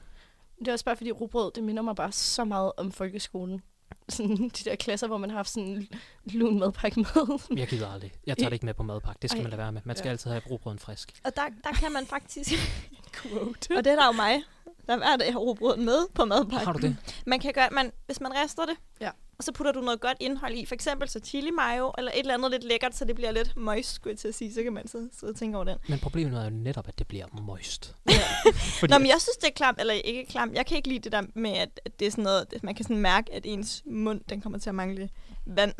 [0.58, 3.62] Det er også bare fordi rugbrød, det minder mig bare så meget om folkeskolen.
[4.08, 5.88] Sådan de der klasser, hvor man har haft sådan
[6.24, 7.38] lun madpakke med.
[7.58, 8.12] jeg gider aldrig.
[8.26, 9.18] Jeg tager det ikke med på madpakke.
[9.22, 9.42] Det skal Ej.
[9.42, 9.80] man lade være med.
[9.84, 10.10] Man skal Ja.
[10.12, 11.20] altid have rugbrøden frisk.
[11.24, 12.50] Og der, der kan man faktisk...
[13.22, 13.76] Quote.
[13.76, 14.42] og det er der jo mig,
[14.86, 16.66] der hver dag har rugbrød med på madpakken.
[16.66, 16.96] Har du det?
[17.26, 19.10] Man kan gøre, man, hvis man rester det, Ja.
[19.38, 22.18] Og så putter du noget godt indhold i, for eksempel så chili mayo, eller et
[22.18, 24.62] eller andet lidt lækkert, så det bliver lidt moist, skulle jeg til at sige, så
[24.62, 25.78] kan man så sidde og tænke over den.
[25.88, 27.94] Men problemet er jo netop, at det bliver moist.
[28.08, 28.12] Ja.
[28.80, 30.54] Fordi Nå, men jeg synes, det er klamt, eller ikke klamt.
[30.54, 32.74] Jeg kan ikke lide det der med, at, at det er sådan noget, at man
[32.74, 35.08] kan sådan mærke, at ens mund, den kommer til at mangle
[35.46, 35.72] vand.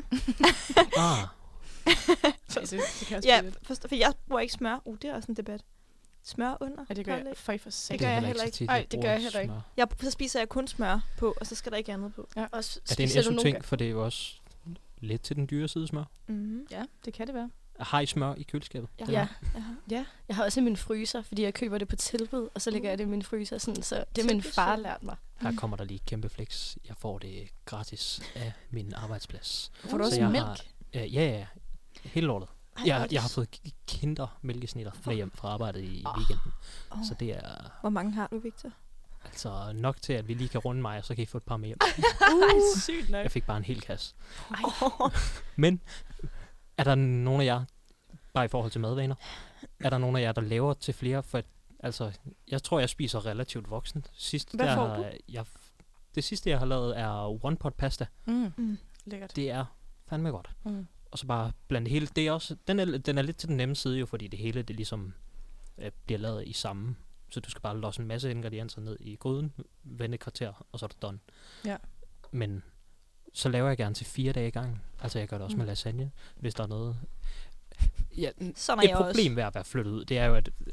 [0.96, 1.18] ah,
[2.48, 4.82] Så det, det kan også Ja, for, for jeg bruger ikke smør.
[4.84, 5.60] Uh, det er også en debat.
[6.26, 6.84] Smør under?
[6.88, 7.32] Ja, det gør jeg.
[7.34, 8.56] Føj for Det gør jeg heller ikke.
[8.56, 9.54] tit, Ej, det gør jeg heller ikke.
[9.76, 12.28] Jeg, så spiser jeg kun smør på, og så skal der ikke andet på.
[12.52, 14.34] Også, Er det en SU-ting, for det er jo også
[15.00, 16.04] lidt til den dyre side smør.
[16.26, 16.66] Mm-hmm.
[16.70, 17.50] Ja, det kan det være.
[17.80, 18.88] Har I smør i køleskabet?
[19.00, 19.04] Ja.
[19.10, 19.28] Ja.
[19.90, 20.04] ja.
[20.28, 22.88] Jeg har også i min fryser, fordi jeg køber det på tilbud, og så lægger
[22.88, 25.16] jeg det i min fryser, sådan, så det er min far lært mig.
[25.40, 26.76] Her kommer der lige et kæmpe flex.
[26.88, 29.72] Jeg får det gratis af min arbejdsplads.
[29.74, 30.44] Får du Så også mælk?
[30.44, 30.60] Har,
[30.94, 31.46] ja, ja, ja.
[32.02, 32.48] Hele lortet.
[32.78, 36.16] Ej, Jeg, jeg har fået kinder mælkesnitter med hjem fra arbejdet i Åh.
[36.18, 36.52] weekenden.
[36.92, 36.98] Åh.
[37.08, 37.70] Så det er...
[37.80, 38.70] Hvor mange har du, Victor?
[39.24, 41.42] Altså nok til, at vi lige kan runde mig, og så kan I få et
[41.44, 41.78] par med hjem.
[42.20, 43.22] Ej, sygt nok.
[43.22, 44.14] Jeg fik bare en hel kasse.
[45.56, 45.80] Men
[46.76, 47.64] er der nogen af jer,
[48.34, 49.14] bare i forhold til madvaner,
[49.80, 51.22] er der nogen af jer, der laver til flere?
[51.22, 51.44] For at,
[51.80, 52.12] altså,
[52.48, 54.04] jeg tror, jeg spiser relativt voksen.
[54.12, 55.04] Sidst, Hvad der, får har du?
[55.28, 55.44] Jeg,
[56.14, 58.06] det sidste, jeg har lavet, er one pot pasta.
[58.24, 58.52] Mm.
[58.56, 58.78] Mm.
[59.04, 59.36] Lækkert.
[59.36, 59.64] Det er
[60.08, 60.50] fandme godt.
[60.64, 60.86] Mm.
[61.10, 62.06] Og så bare blande det hele.
[62.16, 64.38] Det er også, den, er, den er lidt til den nemme side jo, fordi det
[64.38, 65.12] hele det ligesom
[65.78, 66.96] øh, bliver lavet i samme.
[67.30, 70.78] Så du skal bare losse en masse ingredienser ned i gryden, vende et kvarter, og
[70.78, 71.18] så er det done.
[71.64, 71.76] Ja.
[72.30, 72.62] Men
[73.34, 74.82] så laver jeg gerne til fire dage i gang.
[75.00, 75.58] Altså jeg gør det også Mm.
[75.58, 76.96] med lasagne, hvis der er noget.
[78.16, 80.72] Ja, Sådan et problem ved at være flyttet ud, det er jo, at øh,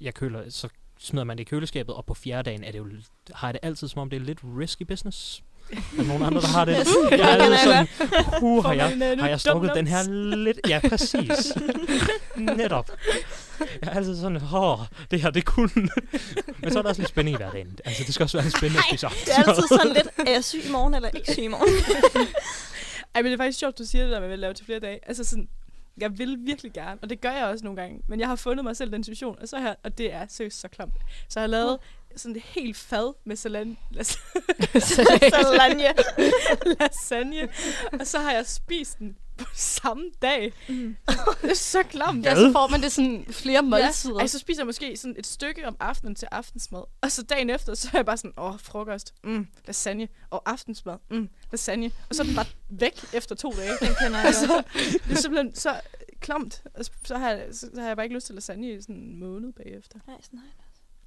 [0.00, 2.88] jeg køler, så smider man det i køleskabet, og på fjerde dagen er det jo,
[3.34, 5.42] har jeg det altid som om, det er lidt risky business.
[5.70, 6.72] Er der nogen andre, der har det?
[7.10, 7.88] Jeg er sådan,
[8.42, 10.02] uh, har jeg, har jeg strukket den her
[10.36, 10.60] lidt?
[10.68, 11.52] Ja, præcis.
[12.36, 12.90] Netop.
[13.60, 14.78] Jeg er altid sådan, åh,
[15.10, 15.70] det her, det kunne.
[16.58, 17.78] Men så er der også lidt spænding i hverdagen.
[17.84, 20.32] Altså, det skal også være lidt spændende at spise Det er altid sådan lidt, er
[20.32, 21.68] jeg syg i morgen, eller ikke syg i morgen?
[23.14, 24.78] Ej, men det er faktisk sjovt, du siger det der med at lave til flere
[24.80, 24.98] dage.
[25.06, 25.48] Altså sådan,
[26.00, 28.00] jeg vil virkelig gerne, og det gør jeg også nogle gange.
[28.08, 30.60] Men jeg har fundet mig selv den situation, og så her, og det er seriøst
[30.60, 30.94] så klamt.
[31.28, 31.78] Så jeg har lavet
[32.16, 34.18] sådan et helt fad med salan, las,
[35.30, 35.84] Salagne.
[36.80, 37.48] lasagne,
[38.00, 40.52] og så har jeg spist den på samme dag.
[40.68, 40.96] Mm.
[41.42, 42.24] Det er så klamt.
[42.24, 44.14] Ja, så får man det sådan flere måltider.
[44.14, 44.20] Ja.
[44.20, 46.82] Ej, så spiser jeg måske sådan et stykke om aftenen til aftensmad.
[47.00, 50.96] Og så dagen efter, så er jeg bare sådan, åh, frokost, mm, lasagne, og aftensmad,
[51.10, 51.90] mm, lasagne.
[52.08, 53.72] Og så er den bare væk efter to dage.
[53.80, 54.62] Den kender jeg altså,
[55.08, 55.80] det er simpelthen så
[56.20, 56.62] klamt.
[56.74, 58.80] Og så- Så har, jeg, så, så har jeg bare ikke lyst til lasagne i
[58.80, 59.98] sådan en måned bagefter.
[60.06, 60.61] Nej, sådan jeg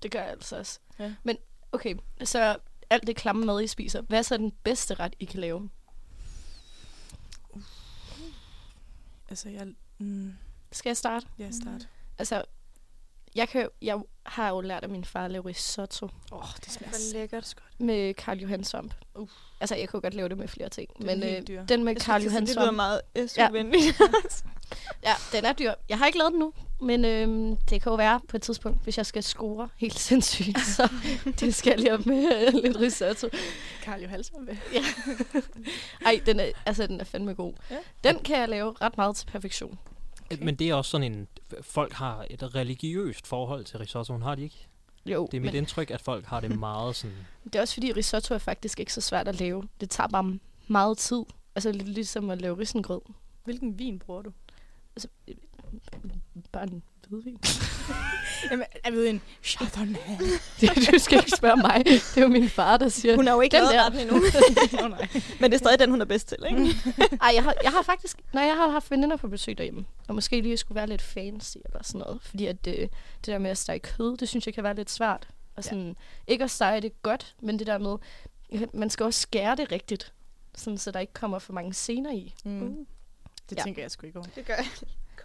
[0.06, 0.12] det.
[0.12, 0.80] Gør jeg altså også.
[1.00, 1.14] Ja.
[1.24, 1.38] Men
[1.72, 2.58] okay, så
[2.90, 4.02] alt det klamme mad, I spiser.
[4.02, 5.70] Hvad er så den bedste ret, I kan lave?
[9.30, 9.68] Altså, jeg...
[9.98, 10.34] Mm,
[10.72, 11.28] Skal jeg starte?
[11.38, 11.88] jeg start.
[12.18, 12.44] Altså,
[13.36, 16.46] jeg, kan, jo- jeg har jo lært af min far at lave risotto Åh, oh,
[16.66, 17.54] det smager Hvor lækkert.
[17.80, 18.94] med Karl Johan svamp.
[19.16, 19.30] Uh.
[19.60, 20.90] Altså, jeg kunne godt lave det med flere ting.
[21.02, 23.28] Er Men øh, den med Karl Johan det lyder svamp, meget Ja.
[23.28, 24.02] SU-venligt.
[25.08, 25.74] ja, den er dyr.
[25.90, 28.84] Jeg har ikke lavet den nu, men øh, det kan jo være på et tidspunkt,
[28.84, 30.60] hvis jeg skal score helt sindssygt.
[30.60, 30.90] Så
[31.40, 33.30] det skal jeg lige op med øh, lidt risotto.
[33.82, 34.56] Karl Johansson med.
[36.06, 37.54] Ej, den er, altså, den er fandme god.
[37.72, 37.78] Ja.
[38.04, 39.80] Den kan jeg lave ret meget til perfektion.
[40.32, 40.44] Okay.
[40.44, 41.28] Men det er også sådan en...
[41.62, 44.68] Folk har et religiøst forhold til risottoen, har de ikke?
[45.06, 47.16] Jo, Det er mit men indtryk, at folk har det meget sådan...
[47.44, 49.64] det er også fordi, risotto er faktisk ikke så svært at lave.
[49.82, 51.24] Det tager bare meget tid.
[51.56, 53.02] Altså lidt ligesom at lave risengrød.
[53.44, 54.32] Hvilken vin bruger du?
[54.96, 55.08] Altså,
[56.56, 57.38] øh, bare en hvidvin.
[58.52, 60.00] Jamen, jeg ved en Chardonnay.
[60.62, 61.82] Det- du skal ikke spørge mig.
[61.86, 63.84] Det er jo min far, der siger Hun har jo ikke lavet der.
[63.86, 64.16] retten endnu.
[64.84, 65.08] Oh, nej.
[65.40, 66.76] Men det er stadig den, hun er bedst til, ikke?
[67.22, 68.18] Ej, jeg har, jeg har faktisk...
[68.34, 71.58] Når jeg har haft veninder på besøg derhjemme, og måske lige skulle være lidt fancy
[71.66, 72.78] eller sådan noget, fordi at det,
[73.18, 75.28] det der med at stege kød, det synes jeg kan være lidt svært.
[75.56, 76.32] Og sådan, ja.
[76.32, 77.98] Ikke at stege det godt, men det der med,
[78.74, 80.14] man skal også skære det rigtigt,
[80.56, 82.34] sådan, så der ikke kommer for mange scener i.
[82.46, 82.86] Mm.
[83.50, 83.64] Det Ja.
[83.64, 84.28] tænker jeg sgu ikke over.
[84.36, 84.66] Det gør jeg.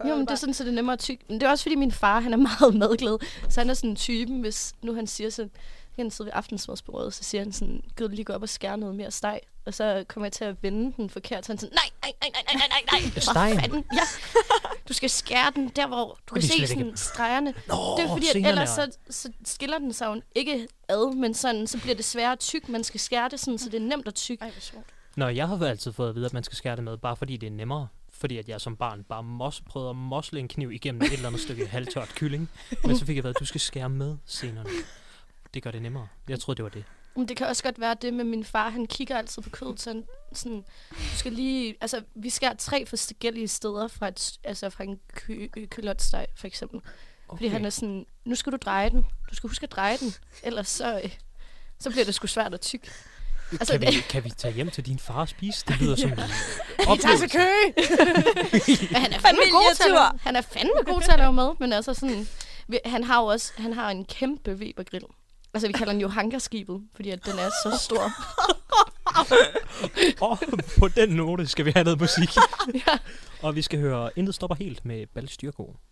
[0.09, 1.25] Jo, men det er sådan, så det er nemmere at tykke.
[1.29, 3.19] Men det er også, fordi min far, han er meget madglad.
[3.49, 5.51] Så han er sådan en typen, hvis nu han siger sådan,
[5.97, 8.95] han sidde ved aftensmadsbordet, så siger han sådan, du lige gå op og skære noget
[8.95, 9.41] mere steg?
[9.67, 12.43] Og så kommer jeg til at vende den forkert, så han sådan, nej, nej, nej,
[12.47, 13.53] nej, nej, nej, nej, Stegen?
[13.53, 13.85] Hvad fanden?
[13.95, 14.01] Ja,
[14.89, 17.55] du skal skære den der, hvor du kan se sådan ikke- stregerne.
[17.69, 21.15] Nå, Det er fordi, at ellers er- så, så skiller den sig jo ikke ad,
[21.15, 22.73] men sådan, så bliver det sværere at tykke.
[22.73, 24.43] Man skal skære det sådan, så det er nemt at tykke.
[24.45, 24.87] Ej, hvor sjovt.
[25.17, 27.37] Nå, jeg har altid fået at vide, at man skal skære det med, bare fordi
[27.37, 27.89] det er nemmere.
[28.21, 31.27] Fordi at jeg som barn bare mos, prøvede at mosle en kniv igennem et eller
[31.27, 32.51] andet stykke halvtørt kylling.
[32.85, 34.71] Men så fik jeg at du skal skære med scenerne.
[35.55, 36.09] Det gør det nemmere.
[36.29, 36.85] Jeg troede, det var det.
[37.17, 38.69] Men det kan også godt være det med min far.
[38.69, 43.49] Han kigger altid på kødet sådan, sådan du skal lige, altså vi skærer tre forskellige
[43.49, 46.81] steder fra, et, altså fra en ky, øh, kølotsteg for eksempel.
[47.29, 47.39] Okay.
[47.39, 49.07] Fordi han er sådan, nu skal du dreje den.
[49.31, 50.13] Du skal huske at dreje den.
[50.43, 51.17] Ellers så, øh,
[51.79, 52.91] så bliver det sgu svært at tykke.
[53.53, 55.65] Altså, kan, vi, kan vi tage hjem til din far og spise?
[55.69, 56.23] Det lyder som en Vi
[56.79, 57.29] tager oplevelse.
[57.29, 57.49] til kø!
[58.93, 61.55] Men han er fandme god til at han er fandme god til at lave mad,
[61.61, 62.29] men altså sådan,
[62.85, 65.05] han har jo også, han har en kæmpe Weber-grill.
[65.55, 68.13] Altså, vi kalder den jo hangarskibet, fordi at den er så stor.
[70.21, 70.39] Og
[70.79, 72.37] på den note skal vi have noget musik.
[72.75, 72.99] ja.
[73.43, 75.63] Og vi skal høre Intet stopper helt med Balstyrko.
[75.63, 75.90] Intet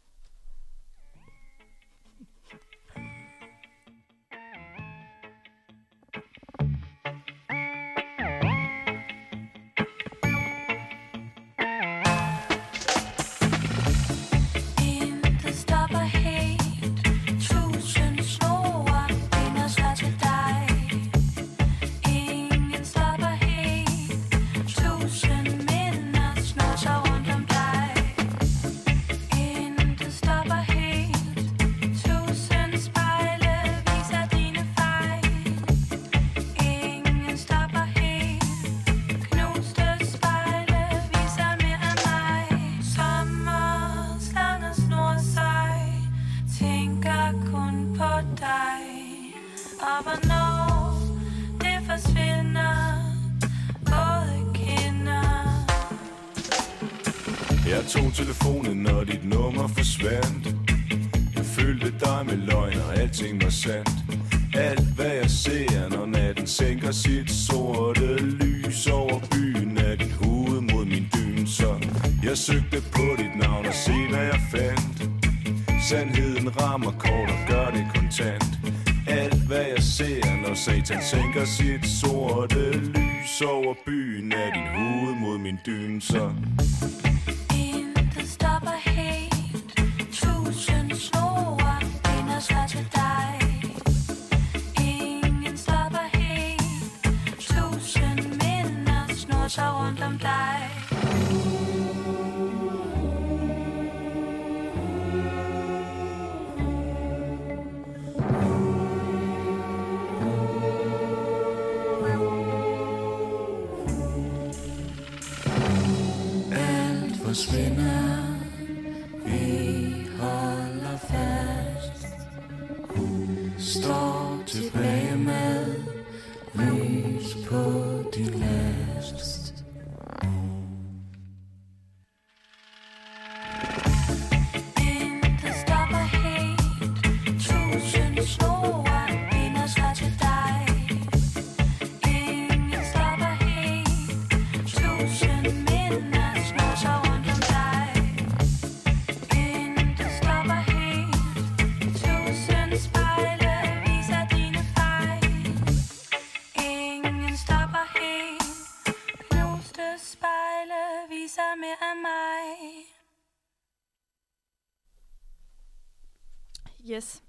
[166.90, 167.22] Yes.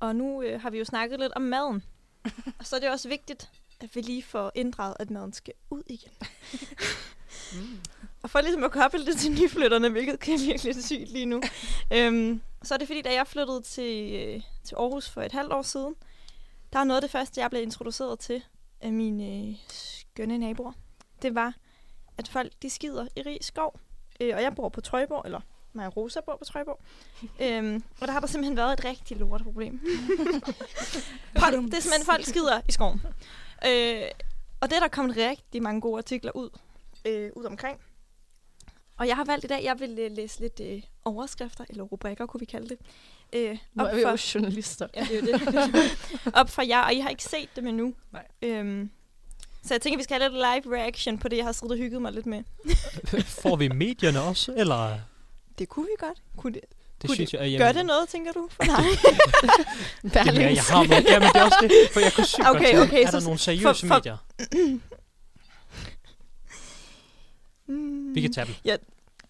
[0.00, 1.84] Og nu øh, har vi jo snakket lidt om maden.
[2.58, 5.82] og så er det også vigtigt, at vi lige får inddraget, at maden skal ud
[5.86, 6.12] igen.
[8.22, 11.42] Og for ligesom at koble det til nyflytterne, hvilket kan virke lidt sygt lige nu,
[11.92, 15.52] øhm, så er det fordi, da jeg flyttede til, øh, til Aarhus for et halvt
[15.52, 15.94] år siden,
[16.72, 18.44] der var noget af det første, jeg blev introduceret til
[18.80, 20.72] af mine øh, skønne naboer.
[21.22, 21.54] Det var,
[22.18, 23.80] at folk de skider i rig skov.
[24.20, 25.40] Øh, og jeg bor på Trøjborg, eller
[25.74, 26.80] Maja Rosa bor på Trøjborg.
[27.40, 29.80] øhm, og der har der simpelthen været et rigtig lorteproblem.
[31.38, 33.02] folk, det er simpelthen, folk skider i skoven.
[33.66, 34.02] Øh,
[34.60, 36.50] og det er der kommet rigtig mange gode artikler ud,
[37.06, 37.78] øh, ud omkring.
[38.98, 42.26] Og jeg har valgt i dag, jeg vil øh, læse lidt øh, overskrifter, eller rubrikker
[42.26, 42.78] kunne vi kalde det.
[43.32, 44.86] Øh, Nu op er vi jo for- journalister.
[44.96, 46.32] Ja, det er jo det.
[46.40, 47.94] Op fra jer, og I har ikke set dem endnu.
[48.12, 48.26] Nej.
[48.42, 48.90] Øhm,
[49.62, 50.34] så jeg tænker, vi skal have lidt
[50.64, 52.42] live reaction på det, jeg har siddet og hygget mig lidt med.
[53.42, 54.98] Får vi medierne også, eller?
[55.58, 56.22] Det kunne vi godt.
[56.36, 56.60] Kunne det,
[57.02, 58.48] Det Kunne synes jeg, at gør det noget, tænker du?
[58.50, 58.76] For nej.
[60.26, 62.52] Jamen, ja, jeg har nogle, jamen, det er også det, for jeg kunne sygt Okay,
[62.58, 64.16] godt tænke, okay, er så der nogle for- seriøse for- medier?
[67.66, 68.54] Mm, Vi kan tage dem.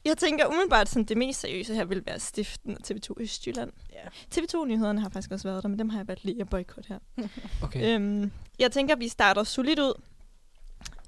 [0.04, 3.72] Jeg tænker umiddelbart, sådan det mest seriøse her vil være Stiften og TV2 Østjylland.
[3.92, 3.98] Ja.
[4.36, 6.98] TV2-nyhederne har faktisk også været der, men dem har jeg valgt lige at boykotte her.
[7.62, 7.94] Okay.
[7.94, 10.00] Øhm, jeg tænker, vi starter solidt ud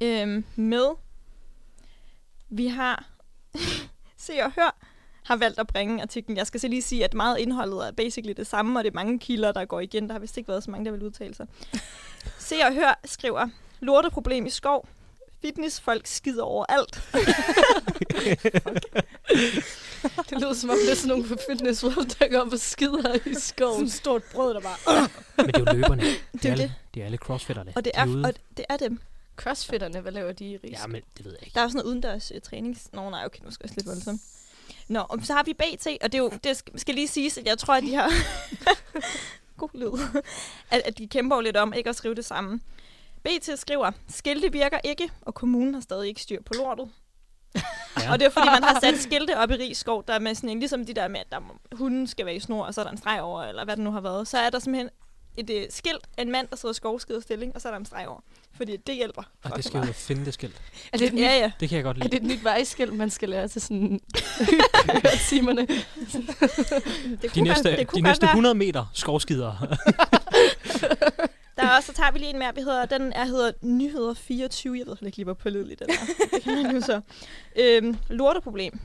[0.03, 0.87] øhm, med,
[2.49, 3.09] vi har
[4.17, 4.77] Se og Hør
[5.27, 6.37] har valgt at bringe artiklen.
[6.37, 8.95] Jeg skal så lige sige, at meget indholdet er basically det samme, og det er
[8.95, 10.07] mange kilder, der går igen.
[10.07, 11.47] Der har vist ikke været så mange, der vil udtale sig.
[12.39, 13.49] Se og Hør skriver,
[13.81, 14.89] lorteproblem i skov.
[15.43, 17.03] Fitnessfolk skider over alt.
[20.31, 22.59] Det lyder som om, det er sådan nogle på Fitness World, der går op og
[22.59, 23.85] skider i Sådan skoven.
[23.85, 25.09] et stort brød, der bare...
[25.37, 26.03] Men det er jo løberne.
[26.33, 26.73] Det er er, alle, det.
[26.95, 27.73] det er alle crossfitterne.
[27.77, 29.01] Og det De er, og det er dem.
[29.37, 30.73] Crossfitterne, hvad laver de i ris?
[30.73, 31.55] Ja, men det ved jeg ikke.
[31.55, 32.89] Der er jo sådan noget udendørs uh, trænings...
[32.93, 34.21] Nå, nej, okay, nu skal jeg også lidt voldsomt.
[34.89, 37.47] Nå, og så har vi BT, og det, er jo, det skal- lige siges, at
[37.47, 38.11] jeg tror, at de har...
[39.59, 40.23] God lyd.
[40.71, 42.61] at, at de kæmper lidt om ikke at skrive det samme.
[43.25, 46.91] BT skriver, skilte virker ikke, og kommunen har stadig ikke styr på lortet.
[48.01, 48.13] Ja.
[48.13, 50.51] Og det er fordi, man har sat skilte op i Rigskov, der er med sådan
[50.51, 51.41] en, ligesom de der med, at der
[51.73, 53.85] hunden skal være i snor, og så er der en streg over, eller hvad det
[53.85, 54.29] nu har været.
[54.29, 54.91] Så er der simpelthen
[55.37, 57.79] et uh, skilt af en mand, der sidder i skovskider stilling, og så er der
[57.79, 58.21] en streg over.
[58.57, 59.23] Fordi det hjælper.
[59.43, 60.57] Og det skal jo finde det skilt.
[60.93, 61.51] Er det nyt, Ja, ja.
[61.61, 62.11] Det kan jeg godt er lide.
[62.17, 64.01] det et nyt vejskilt, man skal lære til sådan
[65.29, 65.67] timerne?
[67.23, 68.31] Det De næste, det kunne de næste være.
[68.31, 69.77] 100 meter skovskider.
[71.57, 74.15] Der er også, så tager vi lige en mere, vi hedder, den er hedder Nyheder
[74.15, 74.79] 24.
[74.79, 75.95] Jeg ved ikke lige, hvor pålidelig den er.
[76.35, 77.01] Det kan man jo så.
[77.57, 78.79] Øhm, lorteproblem.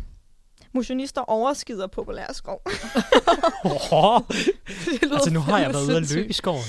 [0.74, 2.62] Motionister overskider populær skov.
[3.92, 4.22] oh,
[5.14, 6.64] altså, nu har jeg været ude at løbe i skoven.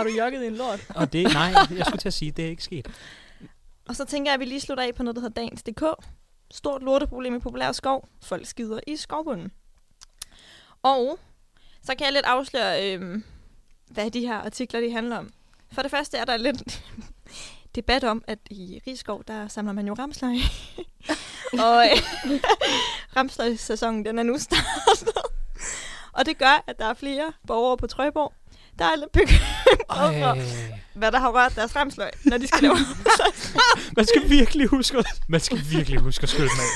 [0.00, 0.86] Har du jogget i en lort?
[0.88, 2.88] Og det, nej, jeg skulle til at sige, det er ikke sket.
[3.88, 5.84] Og så tænker jeg, at vi lige slutter af på noget, der hedder Dagens.dk.
[6.50, 8.08] Stort lorteproblem i populær skov.
[8.22, 9.52] Folk skider i skovbunden.
[10.82, 11.18] Og
[11.82, 13.24] så kan jeg lidt afsløre, øhm,
[13.86, 15.30] hvad de her artikler de handler om.
[15.72, 16.84] For det første er der lidt
[17.76, 20.36] debat om, at i Rigskov, der samler man jo ramsløg.
[21.66, 21.98] Og øh,
[23.16, 25.08] Ramsløg-sæsonen, den er nu startet.
[26.12, 28.32] Og det gør, at der er flere borgere på Trøjborg,
[28.80, 32.76] der er lidt bekymret hvad der har rørt deres ramsløg, når de skal lave
[33.96, 36.70] man skal virkelig huske, at- man skal virkelig huske at skylle dem af.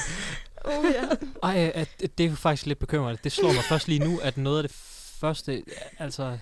[0.79, 1.03] oh, ja.
[1.43, 3.21] Ej, at, at det er faktisk lidt bekymrende.
[3.25, 4.77] Det slår mig først lige nu, at noget af det
[5.21, 5.63] første,
[5.99, 6.39] altså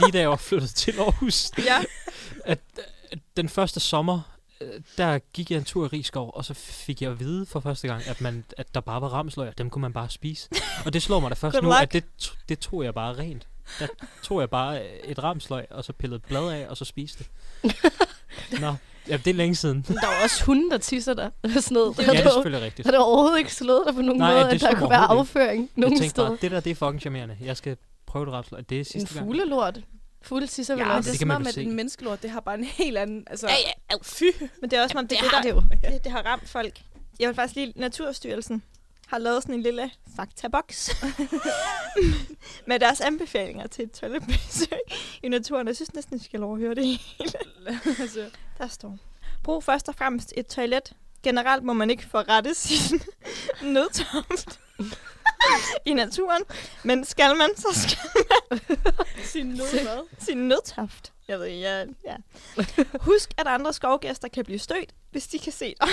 [0.00, 1.82] lige da jeg var flyttet til Aarhus, ja.
[2.44, 2.58] at,
[3.12, 4.20] at den første sommer,
[4.60, 7.60] øh, der gik jeg en tur i Rigskov, og så fik jeg at vide for
[7.60, 10.48] første gang, at, man, at der bare var ramsløg, og dem kunne man bare spise.
[10.84, 11.82] Og det slår mig da først Good nu, luck.
[11.82, 12.04] at det,
[12.48, 13.46] det tog jeg bare rent.
[13.80, 13.86] Der
[14.22, 17.24] tog jeg bare øh, et ramsløg, og så pillede et blad af, og så spiste
[17.62, 17.74] det.
[18.60, 18.74] Nå,
[19.08, 19.84] ja, det er længe siden.
[19.88, 21.30] Der er jo også hunde, der tisser der.
[21.60, 21.98] Sådan noget.
[21.98, 22.86] Ja, det er selvfølgelig rigtigt.
[22.86, 24.98] Har du overhovedet ikke slået dig på nogen Nej, måde, det at der kunne være
[25.06, 26.28] afføring Jeg nogen tænkte steder?
[26.28, 27.36] bare, det der, det er fucking charmerende.
[27.40, 28.70] Jeg skal prøve det ramsløg.
[28.70, 29.26] Det er sidste En gang.
[29.26, 29.80] fuglelort.
[30.22, 31.06] Fugle tisser vel Ja, men men også.
[31.06, 32.64] det er det som kan man om, vel at en menneskelort, det har bare en
[32.64, 33.24] helt anden...
[33.26, 33.54] Altså, Ja,
[33.90, 34.24] ja, Fy.
[34.60, 35.92] Men det er også, om det, det er har det, det der, jo.
[35.94, 36.80] det, det har ramt folk.
[37.20, 38.62] Jeg vil faktisk lige, Naturstyrelsen
[39.06, 40.90] har lavet sådan en lille faktaboks
[42.68, 44.78] med deres anbefalinger til et toiletbesøg
[45.22, 45.66] i naturen.
[45.66, 47.32] Jeg synes næsten, vi skal overhøre det hele.
[48.00, 48.98] altså, Der står,
[49.42, 50.92] brug først og fremmest et toilet.
[51.22, 53.00] Generelt må man ikke forrette sin
[53.74, 54.60] nødtomt
[55.84, 56.42] i naturen,
[56.82, 57.98] men skal man, så skal
[59.24, 61.12] sin nød sin nødtoft.
[61.28, 62.16] Jeg ved, ja, ja.
[63.00, 65.88] Husk, at andre skovgæster kan blive stødt, hvis de kan se dig.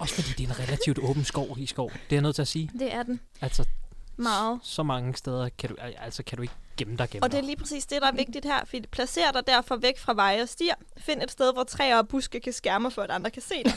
[0.00, 1.90] Også fordi det er en relativt åben skov i skov.
[1.90, 2.70] Det er jeg nødt til at sige.
[2.78, 3.20] Det er den.
[3.40, 3.64] Altså,
[4.16, 4.60] Meget.
[4.62, 7.42] så mange steder kan du, altså, kan du ikke gemme dig gennem Og det er
[7.42, 8.64] lige præcis det, der er vigtigt her.
[8.64, 10.74] Fordi placer dig derfor væk fra veje og stier.
[10.98, 13.72] Find et sted, hvor træer og buske kan skærme for, at andre kan se dig.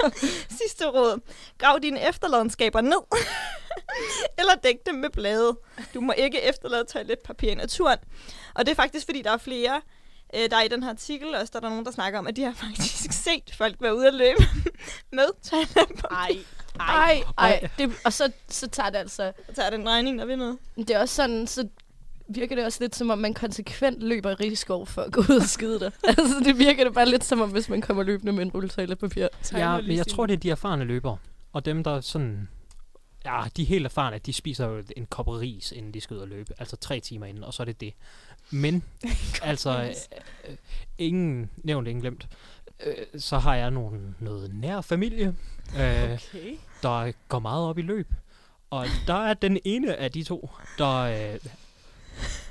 [0.60, 1.20] Sidste råd.
[1.58, 3.02] Grav dine efterladenskaber ned.
[4.38, 5.58] Eller dæk dem med blade.
[5.94, 7.98] Du må ikke efterlade toiletpapir i naturen.
[8.54, 9.80] Og det er faktisk, fordi der er flere,
[10.34, 12.26] øh, der er i den her artikel, også der er der nogen, der snakker om,
[12.26, 14.42] at de har faktisk set folk være ude at løbe
[15.18, 16.08] med toiletpapir.
[16.10, 16.36] Ej,
[16.80, 17.68] Ej, ej.
[17.78, 19.32] Det, og så, så tager det altså...
[19.46, 20.56] Så tager den regning, der vinder.
[20.76, 21.68] Det er også sådan, så
[22.28, 25.36] virker det også lidt som om, man konsekvent løber i rigskov for at gå ud
[25.40, 25.90] og skide der.
[26.08, 28.68] altså, det virker det bare lidt som om, hvis man kommer løbende med en rulle
[28.68, 29.28] toiletpapir.
[29.52, 31.16] Ja, men jeg tror, det er de erfarne løbere.
[31.52, 32.48] Og dem, der sådan...
[33.24, 36.20] Ja, de er helt erfarne, de spiser jo en kop ris, inden de skal ud
[36.20, 36.54] og løbe.
[36.58, 37.94] Altså tre timer inden, og så er det det.
[38.50, 38.82] Men,
[39.42, 39.94] altså,
[40.48, 40.56] øh,
[40.98, 42.28] ingen nævnt, ingen glemt.
[42.86, 45.34] Øh, så har jeg nogle, noget nær familie,
[45.76, 46.56] øh, Okay.
[46.82, 48.08] der går meget op i løb.
[48.70, 51.38] Og der er den ene af de to, der øh,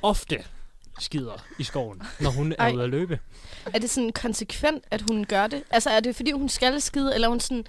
[0.01, 0.43] ofte
[0.99, 2.73] skider i skoven, når hun er Ej.
[2.73, 3.19] ude at løbe.
[3.73, 5.63] Er det sådan konsekvent, at hun gør det?
[5.69, 7.65] Altså, er det fordi, hun skal skide, eller er hun sådan...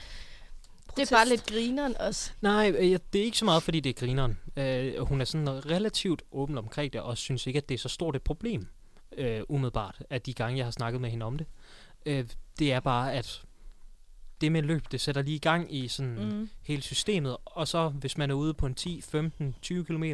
[0.97, 2.31] Det er bare lidt grineren også.
[2.41, 4.39] Nej, øh, det er ikke så meget, fordi det er grineren.
[4.57, 7.89] Øh, hun er sådan relativt åben omkring det, og synes ikke, at det er så
[7.89, 8.67] stort et problem,
[9.17, 11.47] øh, umiddelbart, at de gange, jeg har snakket med hende om det.
[12.07, 12.25] Øh,
[12.59, 13.43] det er bare, at
[14.41, 16.51] det med løb, det sætter lige i gang i sådan mm.
[16.63, 20.05] Hele systemet, og så hvis man er ude på en 10, 15, 20 km,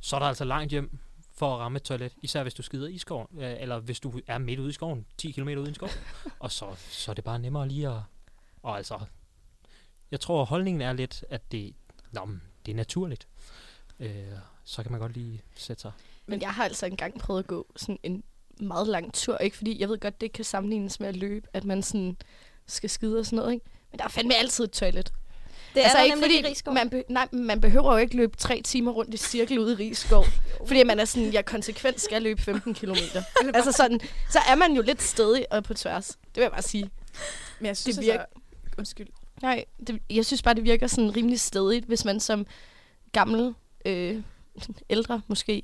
[0.00, 0.98] så er der altså langt hjem
[1.34, 4.20] for at ramme et toilet, især hvis du skider i skoven, øh, eller hvis du
[4.26, 5.88] er midt ude i skoven, 10 km ude i en skov,
[6.38, 8.00] og så, så er det bare nemmere lige at,
[8.62, 8.98] og altså,
[10.10, 11.74] jeg tror holdningen er lidt, at det,
[12.12, 13.28] nå, men det er naturligt.
[14.00, 14.10] Øh,
[14.64, 15.92] så kan man godt lige sætte sig.
[16.26, 18.22] Men jeg har altså engang prøvet at gå sådan en
[18.60, 19.38] meget lang tur.
[19.38, 22.16] Ikke fordi, jeg ved godt, det kan sammenlignes med at løbe, at man sådan
[22.66, 23.66] skal skide og sådan noget, ikke?
[23.90, 25.12] Men der er fandme altid et toilet.
[25.74, 26.74] Det altså der ikke i fordi, Rigskov.
[26.74, 29.76] man, be- nej, man behøver jo ikke løbe tre timer rundt i cirkel ude i
[29.76, 30.24] Rigskov.
[30.68, 32.92] fordi man er sådan, jeg konsekvent skal løbe 15 km.
[33.54, 36.06] altså sådan, så er man jo lidt stedig og på tværs.
[36.06, 36.90] Det vil jeg bare sige.
[37.60, 38.40] Men jeg synes Det det virker- altså...
[38.78, 39.06] Undskyld.
[39.42, 42.46] Nej, det, jeg synes bare, det virker sådan rimelig stedigt, hvis man som
[43.12, 44.22] gammel, øh,
[44.90, 45.62] ældre måske,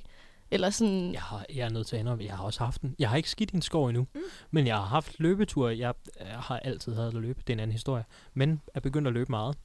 [0.50, 1.12] eller sådan...
[1.12, 2.96] Jeg, har, jeg er nødt til at indrømme, jeg har også haft den.
[2.98, 4.20] Jeg har ikke skidt i en skov endnu, mm.
[4.50, 5.78] men jeg har haft løbeture.
[5.78, 8.04] Jeg, jeg har altid haft at løbe, det er en anden historie.
[8.34, 9.56] Men er begyndt at løbe meget.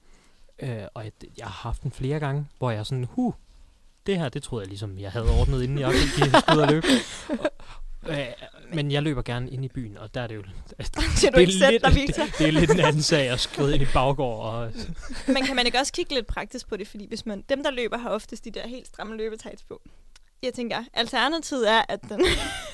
[0.60, 3.34] Øh, og jeg, jeg har haft den flere gange, hvor jeg er sådan, hu,
[4.06, 6.88] det her, det troede jeg ligesom, jeg havde ordnet, inden jeg gik ud og løbe.
[7.30, 7.50] Og,
[8.10, 8.28] øh,
[8.74, 10.44] men jeg løber gerne ind i byen, og der er det jo...
[11.20, 12.24] Til du ikke sætter dig, Victor.
[12.24, 14.54] det, det, er lidt en anden sag at skride ind i baggård.
[14.54, 14.72] Og,
[15.28, 16.88] Men kan man ikke også kigge lidt praktisk på det?
[16.88, 19.82] Fordi hvis man, dem, der løber, har oftest de der helt stramme løbetights på.
[20.44, 22.26] Jeg tænker, alternativet er, at, den,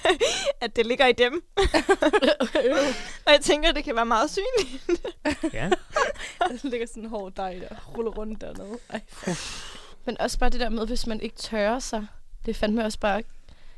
[0.61, 1.43] at det ligger i dem.
[3.25, 5.01] og jeg tænker, det kan være meget synligt.
[5.53, 5.69] ja,
[6.39, 7.75] Der ligger sådan en hård dej der.
[7.97, 8.79] Ruller rundt dernede.
[8.89, 9.01] Ej.
[10.05, 12.07] Men også bare det der med, hvis man ikke tørrer sig.
[12.45, 13.23] Det er fandme også bare...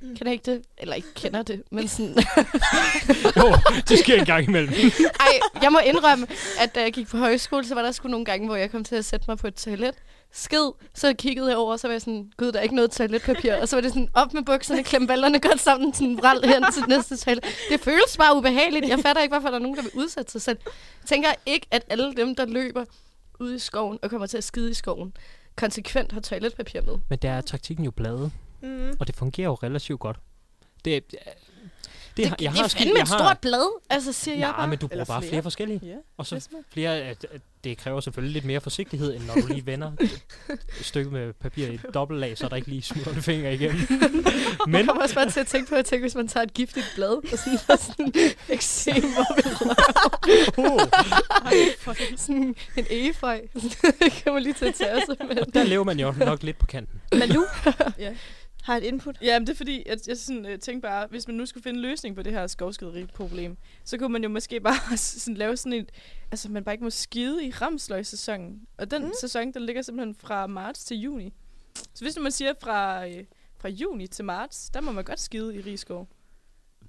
[0.05, 0.15] Mm.
[0.15, 0.61] Kender ikke det?
[0.77, 2.15] Eller ikke kender det, men sådan...
[3.37, 3.55] jo,
[3.89, 4.73] det sker en gang imellem.
[5.25, 6.27] Ej, jeg må indrømme,
[6.59, 8.83] at da jeg gik på højskole, så var der sgu nogle gange, hvor jeg kom
[8.83, 9.95] til at sætte mig på et toilet.
[10.31, 12.91] Skid, så kiggede jeg over, og så var jeg sådan, gud, der er ikke noget
[12.91, 13.55] toiletpapir.
[13.55, 16.65] Og så var det sådan, op med bukserne, klem ballerne godt sammen, sådan vral hen
[16.73, 17.43] til næste toilet.
[17.69, 18.87] Det føles bare ubehageligt.
[18.87, 20.57] Jeg fatter ikke, hvorfor der er nogen, der vil udsætte sig selv.
[21.01, 22.85] Jeg tænker ikke, at alle dem, der løber,
[23.39, 25.13] ude i skoven og kommer til at skide i skoven,
[25.55, 26.93] konsekvent har toiletpapir med.
[27.09, 28.31] Men der er taktikken jo blade,
[28.65, 28.93] Mm.
[28.99, 30.17] og det fungerer jo relativt godt.
[30.85, 31.19] Det, det,
[32.17, 34.67] Det, har- det er sk- fandme et stort blad, altså siger jeg Nej, bare.
[34.67, 35.29] men du bruger Eller bare flere.
[35.29, 35.79] flere forskellige.
[35.83, 39.23] Ja, Og så det er flere, at, at det kræver selvfølgelig lidt mere forsigtighed, end
[39.25, 40.21] når du lige vender et
[40.91, 43.77] stykke med papir i et dobbeltlag, så der ikke lige smutter en finger igennem.
[43.89, 44.11] Men
[44.67, 46.53] Men jeg kommer også bare til at tænke på, at tænke, hvis man tager et
[46.53, 48.13] giftigt blad og sådan, og sådan
[48.49, 49.41] eksem op i
[50.57, 50.89] røven.
[52.17, 53.41] sådan en egeføj.
[54.23, 55.51] kan man lige til at tage sig med.
[55.53, 57.01] der lever man jo nok lidt på kanten.
[57.13, 57.43] Malu
[57.99, 58.13] Ja.
[58.65, 59.17] Har et input.
[59.21, 61.63] Ja, men det er fordi, at jeg sådan, øh, tænkte bare, hvis man nu skulle
[61.63, 65.57] finde en løsning på det her skovskideri-problem, så kunne man jo måske bare sådan, lave
[65.57, 65.91] sådan et,
[66.31, 68.61] altså man bare ikke må skide i ramsløg-sæsonen.
[68.77, 69.11] Og den Mm.
[69.21, 71.33] sæson, den ligger simpelthen fra marts til juni.
[71.93, 73.23] Så hvis nu man siger fra, øh,
[73.57, 76.07] fra juni til marts, der må man godt skide i Rigskov.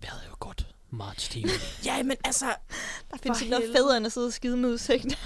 [0.00, 0.75] Vejret er jo godt.
[0.96, 1.50] Marts til.
[1.84, 2.46] Ja, men altså...
[3.10, 5.04] Der findes ikke noget federe end at sidde og skide med udsigt.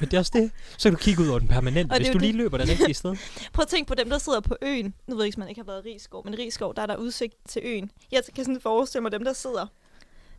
[0.00, 0.50] Men det er også det.
[0.78, 2.36] Så kan du kigge ud over den permanent, hvis du lige det.
[2.36, 3.16] løber det rigtige sted.
[3.52, 4.94] Prøv at tænke på dem, der sidder på øen.
[5.06, 6.82] Nu ved jeg ikke, hvis man ikke har været i Rigskov, men i Rigskov, der
[6.82, 7.90] er der udsigt til øen.
[8.12, 9.66] Jeg kan sådan forestille mig dem, der sidder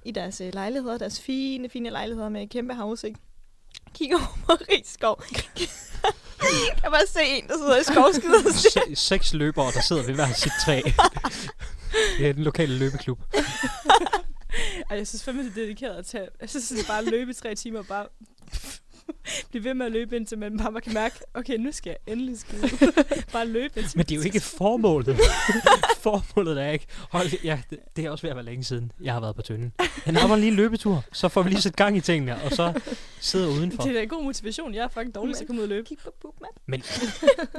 [0.06, 3.18] i deres øh, lejligheder, deres fine, fine lejligheder med kæmpe havudsigt.
[3.94, 5.24] Kigger over på Rigskov.
[6.82, 8.70] kan bare se en, der sidder i ser.
[8.70, 10.82] Se- seks løbere, der sidder ved hver sit træ.
[12.18, 13.20] Det er den lokale løbeklub.
[14.90, 16.28] Ej, jeg synes fandme, det er dedikeret at tage...
[16.42, 18.06] Jeg synes sådan bare at løbe i tre timer og bare...
[19.50, 22.40] Blive ved med at løbe, indtil man bare kan mærke, okay, nu skal jeg endelig
[22.40, 22.62] skide.
[23.34, 25.18] bare løbe indtil Men det er jo ikke formålet.
[26.06, 26.88] formålet er ikke...
[27.10, 29.42] Hold, ja, det, det er også ved at være længe siden, jeg har været på
[29.42, 29.74] tønden.
[30.06, 32.82] Jeg napper lige en løbetur, så får vi lige sat gang i tingene, og så
[33.20, 33.84] sidder udenfor.
[33.84, 34.74] Det er da en god motivation.
[34.74, 35.88] Jeg er fucking dårlig til at komme ud og løbe.
[35.88, 36.50] Kig på Bookmap.
[36.66, 36.84] Men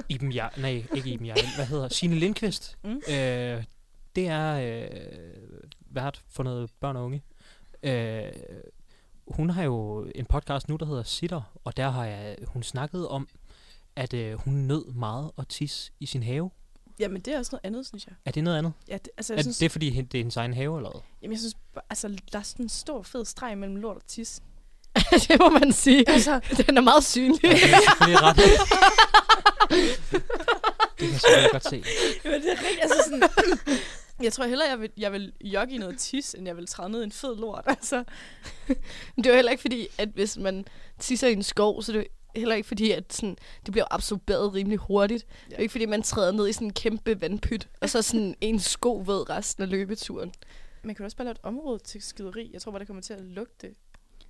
[0.08, 0.54] Iben Jar...
[0.56, 1.56] Nej, ikke Iben Jar...
[1.56, 2.78] Hvad hedder Signe Lindqvist.
[2.84, 2.90] Mm.
[2.90, 3.62] Øh,
[4.16, 4.88] det er øh,
[5.90, 7.22] vært for noget børn og unge.
[7.82, 8.22] Øh,
[9.30, 13.08] hun har jo en podcast nu, der hedder Sitter, og der har jeg, hun snakket
[13.08, 13.28] om,
[13.96, 16.50] at øh, hun nød meget at tisse i sin have.
[16.98, 18.14] Jamen, det er også noget andet, synes jeg.
[18.24, 18.72] Er det noget andet?
[18.88, 20.90] Ja, det, altså, jeg Er synes, det er fordi, det er hendes egen have, eller
[20.90, 21.00] hvad?
[21.22, 21.56] jamen, jeg synes
[21.90, 24.42] altså, der er sådan en stor, fed streg mellem lort og tis.
[25.28, 26.08] det må man sige.
[26.08, 27.40] Altså, den er meget synlig.
[27.44, 28.36] Ja, det er selvfølgelig ret.
[31.00, 31.84] det kan jeg godt se.
[32.24, 32.82] Jamen, det er rigtigt.
[32.82, 33.22] Altså, sådan,
[34.22, 36.90] jeg tror hellere, jeg vil, jeg vil jogge i noget tis, end jeg vil træde
[36.90, 37.64] ned i en fed lort.
[37.80, 38.04] Altså,
[39.16, 40.64] det er jo heller ikke fordi, at hvis man
[40.98, 42.08] tisser i en skov, så det er jo
[42.40, 45.26] heller ikke fordi, at sådan, det bliver absorberet rimelig hurtigt.
[45.30, 45.50] Ja.
[45.50, 48.34] Det er ikke fordi, man træder ned i sådan en kæmpe vandpyt, og så sådan
[48.40, 50.32] en sko ved resten af løbeturen.
[50.82, 52.50] man kan jo også bare lave et område til skideri.
[52.52, 53.74] Jeg tror bare, det kommer til at lugte.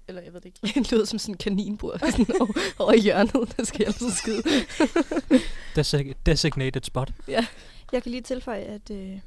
[0.09, 0.75] Eller jeg ved det ikke.
[0.81, 4.43] Det lyder som sådan en kaninbur sådan over, over i hjørnet, der skal altså skide.
[5.79, 7.11] Desig- designated spot.
[7.93, 9.19] Jeg kan lige tilføje, at øh,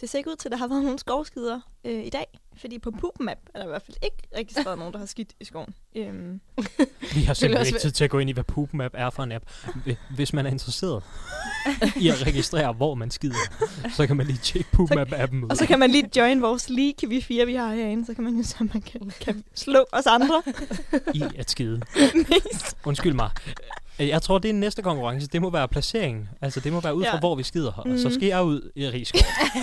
[0.00, 2.26] det ser ikke ud til, at der har været nogen skovskider øh, i dag.
[2.56, 5.44] Fordi på Poopmap er der i hvert fald ikke registreret nogen, der har skidt i
[5.44, 5.74] skoven.
[5.96, 6.40] Øhm,
[7.14, 9.22] Vi har simpelthen ikke tid til at gå ind i, hvad Poop Map er for
[9.22, 9.44] en app.
[9.86, 11.02] Hvi- Hvis man er interesseret
[11.96, 13.34] i at registrere, hvor man skider,
[13.96, 15.50] så kan man lige tjekke Poop Map-appen ud.
[15.50, 18.06] og så kan man lige join vores league, vi fire, vi har herinde.
[18.06, 20.42] Så kan man jo så man kan, kan slå os andre.
[21.14, 21.82] I at skide.
[22.86, 23.30] Undskyld mig.
[23.98, 25.26] Øh, Jeg tror, det er næste konkurrence.
[25.28, 26.28] Det må være placeringen.
[26.42, 27.18] Altså, det må være ud fra, Ja.
[27.18, 27.72] hvor vi skider.
[27.72, 28.14] Og så Mhm.
[28.18, 29.20] skal jeg ud i Rigskov.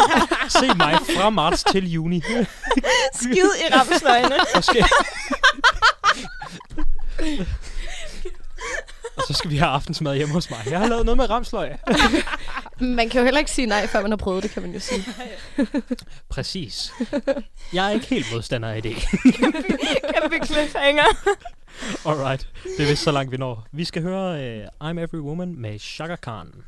[0.59, 2.21] Se mig fra marts til juni.
[3.21, 3.33] Skid
[3.69, 4.35] i ramsløgene.
[4.55, 4.85] Og, skal...
[9.15, 10.59] og så skal vi have aftensmad hjemme hos mig.
[10.69, 11.71] Jeg har lavet noget med ramsløg.
[12.79, 14.79] Man kan jo heller ikke sige nej, før man har prøvet det, kan man jo
[14.79, 15.05] sige.
[16.29, 16.91] Præcis.
[17.73, 18.95] Jeg er ikke helt modstander af det.
[20.13, 21.03] Kæmpe cliffhanger.
[22.09, 23.67] Alright, det er vist så langt vi når.
[23.71, 26.63] Vi skal høre uh, I'm Every Woman med Shaka Khan.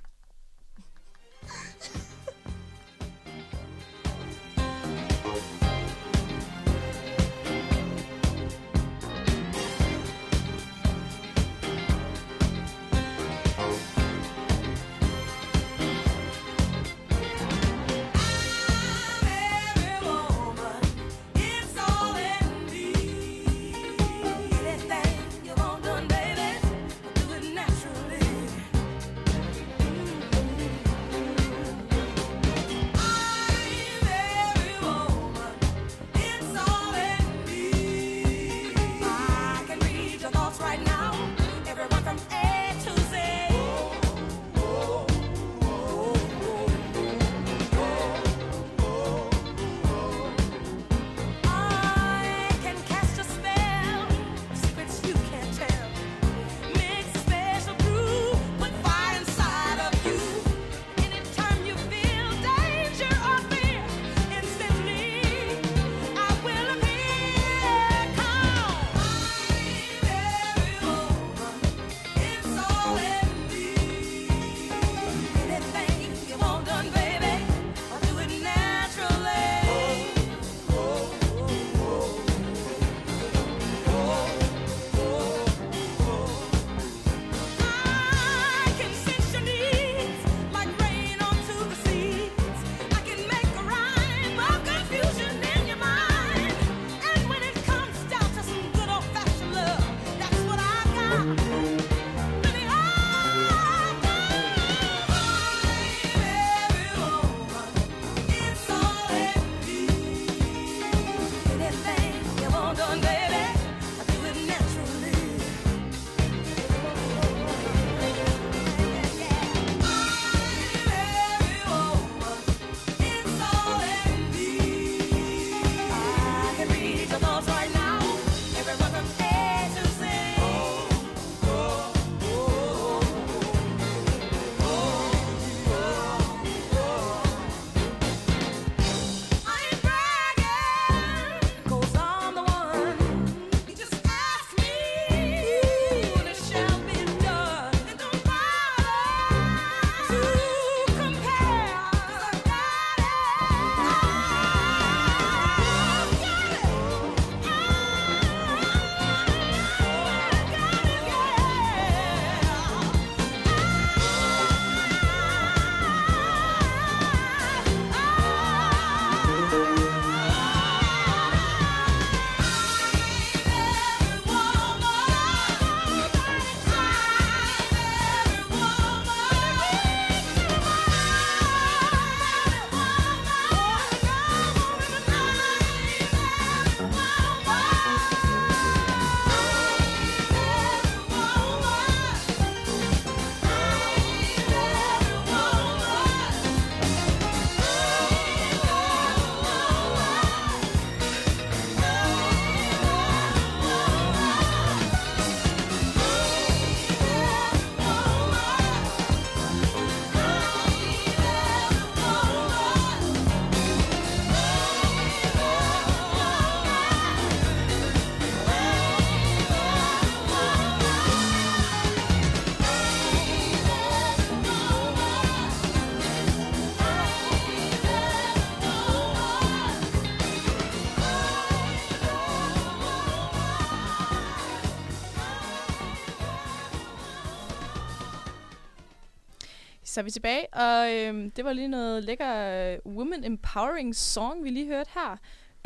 [240.01, 244.49] Er vi tilbage, og øhm, det var lige noget lækker øh, woman empowering song, vi
[244.49, 245.17] lige hørte her.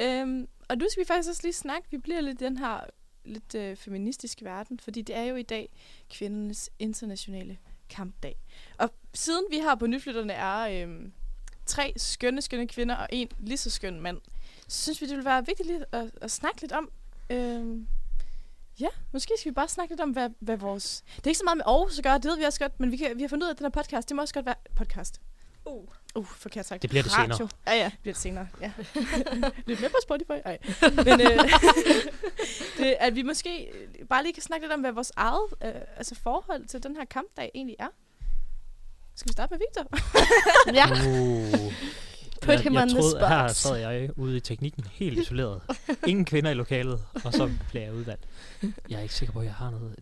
[0.02, 2.80] Øhm, og nu skal vi faktisk også lige snakke, vi bliver lidt i den her
[3.26, 5.70] lidt øh, feministiske verden, fordi det er jo i dag
[6.10, 7.58] kvindernes internationale
[7.90, 8.36] kampdag.
[8.78, 11.14] Og siden vi har på Nyflytterne er øhm,
[11.66, 14.22] tre skønne, skønne kvinder og en lige så skøn mand,
[14.68, 16.92] så synes vi, det vil være vigtigt lige at, at snakke lidt om,
[17.30, 17.88] øhm,
[18.80, 21.03] ja, måske skal vi bare snakke lidt om, hvad, hvad vores...
[21.15, 22.91] Det er ikke så meget med Aarhus at gøre, det ved vi også godt, men
[22.91, 24.45] vi, kan, vi har fundet ud af, at den her podcast, det må også godt
[24.45, 24.55] være...
[24.76, 25.21] Podcast.
[25.65, 25.88] Uh.
[26.15, 26.82] Uh, forkert sagt.
[26.82, 27.36] Det bliver det Radio.
[27.36, 27.49] senere.
[27.67, 27.86] Ja, ja.
[27.86, 28.71] Det bliver det senere, ja.
[29.67, 30.32] lidt med på Spotify.
[30.45, 30.57] Ej.
[30.82, 31.49] Men øh,
[32.78, 33.71] det, at vi måske
[34.09, 37.05] bare lige kan snakke lidt om, hvad vores eget øh, altså forhold til den her
[37.05, 37.88] kampdag egentlig er.
[39.15, 39.88] Skal vi starte med Victor?
[40.80, 40.86] ja.
[41.65, 41.73] Uh.
[42.46, 43.56] Put jeg, him jeg on the troede, her spot.
[43.56, 45.62] sad jeg ude i teknikken helt isoleret.
[46.08, 48.24] Ingen kvinder i lokalet, og så blev jeg udvalgt.
[48.89, 49.96] Jeg er ikke sikker på, at jeg har noget...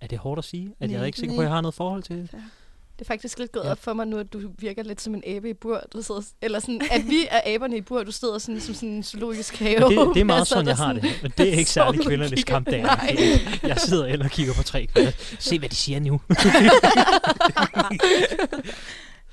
[0.00, 0.74] Er det hårdt at sige?
[0.80, 2.16] At jeg er ikke sikker på, at jeg har noget forhold til
[2.98, 3.70] Det er faktisk lidt gået Ja.
[3.70, 5.82] op for mig nu, at du virker lidt som en abe i bur.
[5.92, 8.88] Du sidder, eller sådan, at vi er aberne i bur, du sidder sådan som sådan
[8.88, 9.74] en zoologisk have.
[9.80, 11.22] Det, det er meget Altså, sådan, der jeg har sådan- det.
[11.22, 12.82] Men det er ikke særlig kvindernes kampdag.
[12.82, 13.16] Nej.
[13.62, 15.12] Jeg sidder ind og kigger på tre kvinder.
[15.38, 16.20] Se, hvad de siger nu.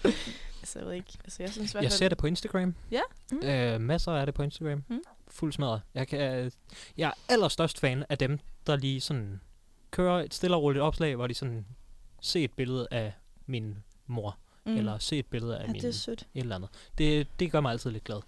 [0.75, 1.17] Altså, jeg ved ikke.
[1.23, 2.75] Altså, jeg synes i hvert Jeg fald- ser det på Instagram.
[2.91, 3.01] Ja.
[3.31, 3.47] Mm.
[3.47, 4.83] Øh, masser af det på Instagram.
[4.87, 5.01] Mm.
[5.27, 5.81] Fuld smadret.
[5.93, 6.51] Jeg, kan,
[6.97, 9.41] jeg er allerstørst fan af dem, der lige sådan
[9.91, 11.65] kører et stille og roligt opslag, hvor de sådan
[12.21, 13.13] ser et billede af
[13.45, 14.77] min mor, mm.
[14.77, 16.69] eller ser et billede af ja, min et eller andet.
[16.97, 18.21] Det, det gør mig altid lidt glad.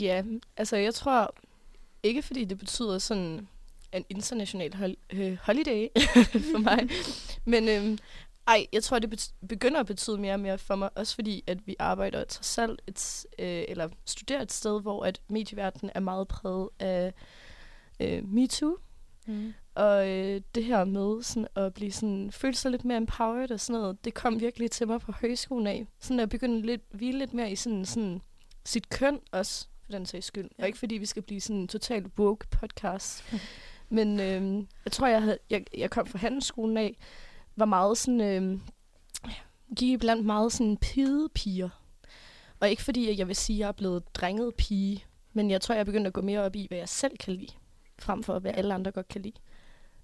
[0.00, 0.22] Ja,
[0.56, 1.34] altså jeg tror
[2.02, 3.48] ikke, fordi det betyder sådan
[3.92, 5.88] en international hol- øh, holiday
[6.52, 6.88] for mig.
[7.52, 7.98] Men øhm,
[8.46, 11.66] ej, jeg tror, det begynder at betyde mere og mere for mig, også fordi, at
[11.66, 16.28] vi arbejder trods alt et, øh, eller studerer et sted, hvor at medieverdenen er meget
[16.28, 17.14] præget af
[18.00, 18.76] øh, MeToo.
[19.26, 19.54] Mm.
[19.74, 23.60] Og øh, det her med sådan at blive sådan, føle sig lidt mere empowered og
[23.60, 25.86] sådan noget, det kom virkelig til mig på højskolen af.
[26.00, 28.20] Sådan at begynde lidt, hvile lidt mere i sådan, sådan
[28.64, 30.50] sit køn også, for den sags skyld.
[30.58, 30.62] Ja.
[30.62, 33.24] Og ikke fordi vi skal blive sådan en total woke podcast.
[33.88, 36.96] Men øh, jeg tror, jeg, havde, jeg, jeg kom fra handelsskolen af,
[37.56, 38.60] var meget sådan, øh,
[39.76, 40.76] gik blandt meget sådan
[41.34, 41.68] piger.
[42.60, 45.60] Og ikke fordi, at jeg vil sige, at jeg er blevet drenget pige, men jeg
[45.60, 47.52] tror, jeg er begyndt at gå mere op i, hvad jeg selv kan lide,
[47.98, 49.36] frem for hvad alle andre godt kan lide.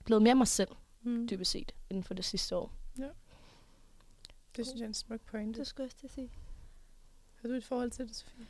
[0.04, 0.68] Blevet mere mig selv,
[1.02, 1.28] Mm.
[1.30, 2.72] dybest set, inden for det sidste år.
[4.56, 5.58] Det synes jeg er en smuk pointe.
[5.58, 6.30] Det skulle jeg også til at sige.
[7.42, 8.46] Har du et forhold til det, Sofie?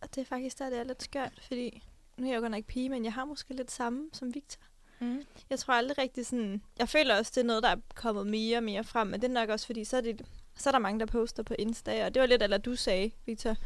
[0.00, 1.82] Og det er faktisk der, det er lidt skørt, fordi
[2.16, 4.62] nu er jeg jo godt nok pige, men jeg har måske lidt samme som Victor.
[5.00, 5.22] Mm.
[5.50, 6.62] Jeg tror aldrig rigtig sådan...
[6.78, 9.28] Jeg føler også, det er noget, der er kommet mere og mere frem, men det
[9.28, 10.22] er nok også, fordi så er, det,
[10.56, 13.10] så er der mange, der poster på Insta, og det var lidt, eller du sagde,
[13.26, 13.56] Victor,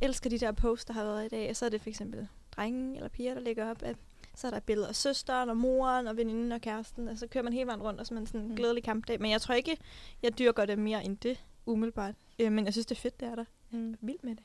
[0.00, 2.28] elsker de der posts, der har været i dag, og så er det for eksempel
[2.56, 3.96] drenge eller piger, der lægger op, at
[4.34, 7.44] så er der billeder af søsteren og moren og veninden og kæresten, og så kører
[7.44, 8.56] man hele vejen rundt, og så er man sådan en Mm.
[8.56, 9.20] glædelig kampdag.
[9.20, 9.76] Men jeg tror ikke,
[10.22, 12.14] jeg dyrker det mere end det, umiddelbart.
[12.38, 13.44] Øh, men jeg synes, det er fedt, det er der.
[13.70, 13.96] Mm.
[14.00, 14.44] Vild med det.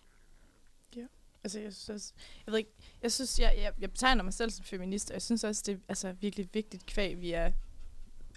[1.46, 2.14] Altså, jeg synes også,
[2.46, 5.22] jeg ved ikke, jeg synes, jeg, jeg, jeg betegner mig selv som feminist, og jeg
[5.22, 7.52] synes også, det er altså, virkelig vigtigt kvæg, vi er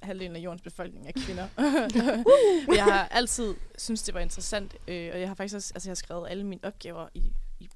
[0.03, 1.49] halvdelen af jordens befolkning er kvinder.
[2.77, 5.91] Jeg har altid synes det var interessant, øh, og jeg har faktisk også, altså jeg
[5.91, 7.69] har skrevet alle mine opgaver i, i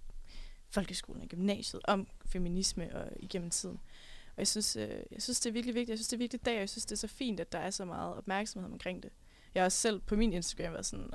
[0.70, 3.80] folkeskolen og gymnasiet om feminisme og igennem tiden.
[4.28, 5.90] Og jeg synes, øh, jeg synes, det er virkelig vigtigt.
[5.90, 7.58] Jeg synes, det er virkelig dag, og jeg synes, det er så fint, at der
[7.58, 9.10] er så meget opmærksomhed omkring det.
[9.54, 11.10] Jeg har også selv på min Instagram været sådan,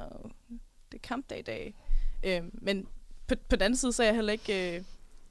[0.92, 1.76] det er kampdag i dag.
[2.24, 2.88] Øh, men
[3.28, 4.76] på, på den anden side, så er jeg heller ikke...
[4.78, 4.84] Øh,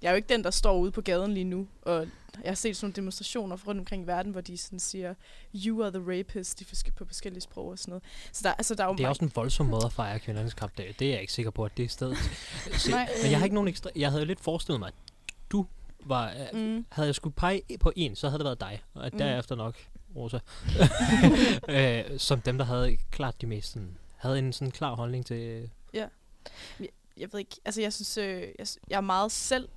[0.02, 2.06] jeg er jo ikke den, der står ude på gaden lige nu, og
[2.42, 5.14] jeg har set sådan nogle demonstrationer rundt omkring i verden, hvor de sådan siger,
[5.54, 8.04] you are the rapist, de forske- på forskellige sprog og sådan noget.
[8.32, 10.54] Så der, altså, der er jo Det er også en voldsom måde at fejre kvindernes
[10.54, 10.94] kampdag.
[10.98, 12.16] Det er jeg ikke sikker på, at det er stedet.
[12.78, 13.08] Se, Nej.
[13.22, 13.90] men jeg har ikke nogen ekstra...
[13.96, 14.94] Jeg havde lidt forestillet mig, at
[15.50, 15.66] du
[16.04, 16.32] var...
[16.52, 16.58] Mm.
[16.58, 16.86] Mm.
[16.92, 18.82] Havde jeg skulle pege på en, så havde det været dig.
[18.94, 19.18] Og Mm.
[19.18, 19.76] derefter nok
[20.16, 20.38] Rosa.
[22.12, 25.70] øh, som dem, der havde klart de mest sådan, havde en sådan klar holdning til
[27.16, 29.68] jeg ved ikke, altså jeg synes, øh, jeg, jeg er meget selv.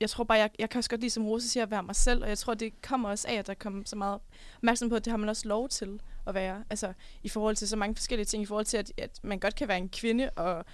[0.00, 1.96] Jeg tror bare, jeg, jeg kan også godt lide, som Rose siger, at være mig
[1.96, 4.20] selv, og jeg tror, det kommer også af, at der kommer så meget
[4.56, 6.64] opmærksomhed på, at det har man også lov til at være.
[6.70, 9.54] Altså i forhold til så mange forskellige ting, i forhold til, at, at man godt
[9.54, 10.64] kan være en kvinde og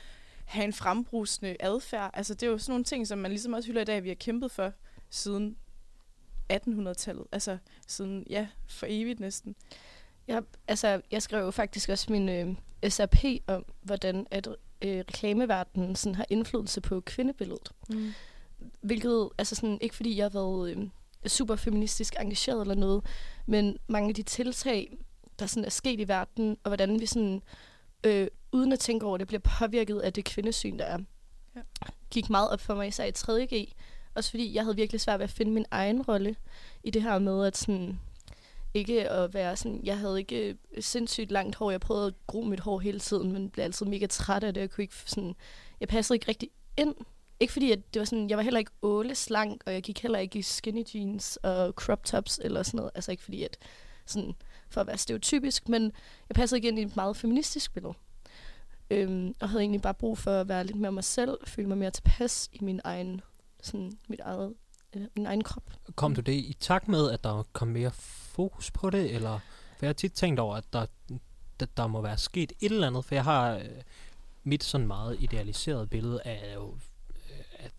[0.44, 2.10] have en frembrusende adfærd.
[2.14, 4.08] Altså det er jo sådan nogle ting, som man ligesom også hylder i dag, vi
[4.08, 4.72] har kæmpet for
[5.10, 5.56] siden
[6.52, 7.26] 1800-tallet.
[7.32, 9.56] Altså siden, ja, for evigt næsten.
[10.28, 12.54] Jeg, altså, jeg skrev jo faktisk også min øh,
[12.90, 14.48] SRP om, hvordan at
[14.86, 17.72] øh, reklameverdenen sådan har indflydelse på kvindebilledet.
[17.88, 18.12] Mm.
[18.80, 20.88] Hvilket, altså sådan, ikke fordi jeg har været øh,
[21.26, 23.04] super feministisk engageret eller noget,
[23.46, 24.96] men mange af de tiltag,
[25.38, 27.42] der sådan er sket i verden, og hvordan vi sådan,
[28.04, 30.98] øh, uden at tænke over det, bliver påvirket af det kvindesyn, der er,
[31.56, 31.60] Ja.
[32.10, 33.72] gik meget op for mig især i 3.G.
[34.14, 36.36] Også fordi jeg havde virkelig svært ved at finde min egen rolle
[36.84, 38.00] i det her med, at sådan,
[38.74, 41.70] ikke at være sådan, jeg havde ikke øh, sindssygt langt hår.
[41.70, 44.60] Jeg prøvede at gro mit hår hele tiden, men blev altid mega træt af det.
[44.60, 45.34] Jeg kunne ikke sådan,
[45.80, 46.94] jeg passede ikke rigtig ind.
[47.40, 50.02] Ikke fordi, at det var sådan, jeg var heller ikke åle slank, og jeg gik
[50.02, 52.90] heller ikke i skinny jeans og crop tops eller sådan noget.
[52.94, 53.58] Altså ikke fordi, at
[54.06, 54.34] sådan,
[54.68, 55.82] for at være stereotypisk, men
[56.28, 57.94] jeg passede ikke ind i et meget feministisk billede.
[58.90, 61.78] Øhm, og havde egentlig bare brug for at være lidt mere mig selv, føle mig
[61.78, 63.20] mere tilpas i min egen,
[63.62, 64.54] sådan, mit eget,
[65.16, 65.62] min egen krop.
[65.94, 69.38] Kom du det i takt med, at der kom mere fokus på det, eller...
[69.78, 70.86] For jeg har tit tænkt over, at der,
[71.60, 73.64] der, der må være sket et eller andet, for jeg har øh,
[74.44, 76.76] mit sådan meget idealiseret billede af jo
[77.30, 77.72] øh, at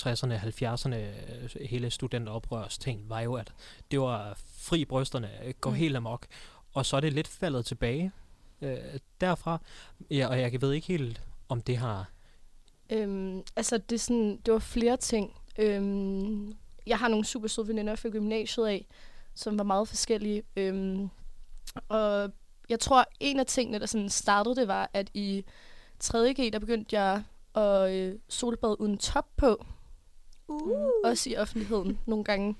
[0.00, 3.52] 60'erne, 70'erne, øh, hele studenteroprørs ting, var jo, at
[3.90, 5.74] det var fri brysterne, øh, gå Mm.
[5.74, 5.78] mm.
[5.78, 6.26] helt amok,
[6.72, 8.12] og så er det lidt faldet tilbage
[8.60, 8.78] øh,
[9.20, 9.60] derfra,
[10.10, 12.10] ja, og jeg ved ikke helt, om det har...
[12.90, 15.39] Øhm, altså, det, er sådan, det var flere ting.
[15.58, 16.54] Øhm,
[16.86, 18.86] jeg har nogle super søde veninder fra gymnasiet af,
[19.34, 20.42] som var meget forskellige.
[20.56, 21.08] Øhm,
[21.88, 22.30] og
[22.68, 25.44] jeg tror, en af tingene, der sådan startede det, var, at i
[26.04, 27.22] 3.G, der begyndte jeg
[27.54, 29.64] at øh, solbade uden top på.
[30.48, 30.70] Uh.
[31.04, 32.56] Også i offentligheden nogle gange.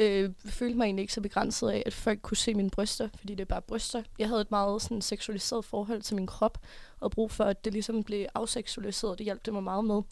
[0.00, 3.34] Øh, følte mig egentlig ikke så begrænset af, at folk kunne se mine bryster, fordi
[3.34, 4.02] det er bare bryster.
[4.18, 6.58] Jeg havde et meget sådan, seksualiseret forhold til min krop,
[7.00, 9.18] og brug for, at det ligesom blev afseksualiseret.
[9.18, 10.02] Det hjalp det mig meget med.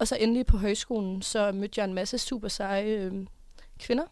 [0.00, 3.26] Og så endelig på højskolen, så mødte jeg en masse super seje øh,
[3.78, 4.04] kvinder,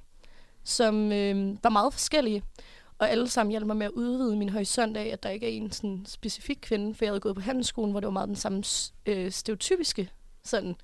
[0.65, 2.43] som øh, var meget forskellige.
[2.99, 5.51] Og alle sammen hjalp mig med at udvide min horisont af, at der ikke er
[5.51, 8.37] en sådan specifik kvinde, for jeg havde gået på handelsskolen, hvor det var meget den
[8.37, 8.63] samme
[9.07, 10.11] øh, stereotypiske
[10.45, 10.77] sådan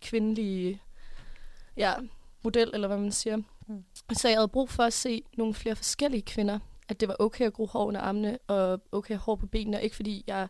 [0.00, 0.82] kvindelige
[1.76, 1.94] ja,
[2.42, 3.36] model, eller hvad man siger.
[3.66, 3.84] Mm.
[4.12, 7.46] Så jeg havde brug for at se nogle flere forskellige kvinder, at det var okay
[7.46, 10.48] at gro hår under armene, og okay at hår på benene, og ikke fordi jeg,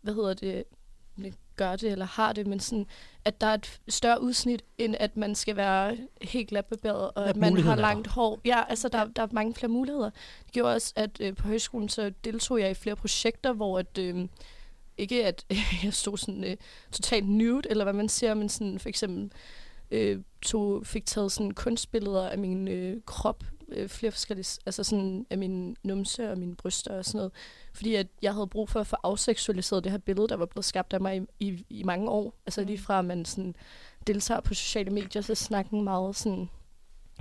[0.00, 0.64] hvad hedder det,
[1.58, 2.86] gør det eller har det, men sådan,
[3.24, 7.36] at der er et større udsnit, end at man skal være helt glatbarberet, og At
[7.36, 8.40] man har langt hår.
[8.44, 10.10] Ja, altså der, der er mange flere muligheder.
[10.44, 13.98] Det gjorde også, at øh, på højskolen så deltog jeg i flere projekter, hvor at,
[13.98, 14.28] øh,
[14.98, 15.44] ikke at
[15.84, 16.56] jeg stod sådan øh,
[16.92, 19.32] totalt nude, eller hvad man siger, men sådan for eksempel
[19.90, 25.26] øh, tog, fik taget sådan kunstbilleder af min øh, krop, øh, flere forskellige, altså sådan
[25.30, 27.32] af min numse og mine bryster og sådan noget.
[27.72, 30.64] Fordi at jeg havde brug for at få afseksualiseret det her billede, der var blevet
[30.64, 32.34] skabt af mig i, i, i mange år.
[32.46, 33.54] Altså lige fra at man sådan
[34.06, 36.48] deltager på sociale medier, så snakken meget sådan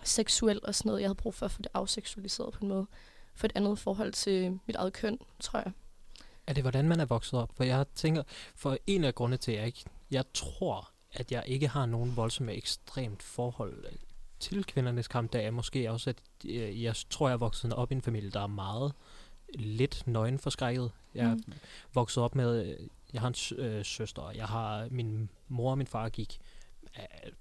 [0.04, 1.02] seksuel og sådan noget.
[1.02, 2.88] Jeg havde brug for at få det afseksualiseret på en måde.
[3.36, 5.72] For et andet forhold til mit eget køn, tror jeg.
[6.48, 7.52] Er det, hvordan man er vokset op?
[7.56, 8.24] For jeg tænker,
[8.56, 12.16] for en af grunde til, at jeg ikke, jeg tror, at jeg ikke har nogen
[12.16, 13.86] voldsomme ekstremt forhold
[14.40, 17.92] til kvindernes kamp, der er måske også, at øh, jeg tror, jeg er vokset op
[17.92, 18.94] i en familie, der er meget
[19.54, 20.92] lidt nøgenforskrækket.
[21.16, 21.54] Jeg Mm.
[21.94, 25.78] vokset op med, øh, jeg har en øh, søster, og jeg har, min mor og
[25.78, 26.40] min far gik
[26.98, 27.32] øh,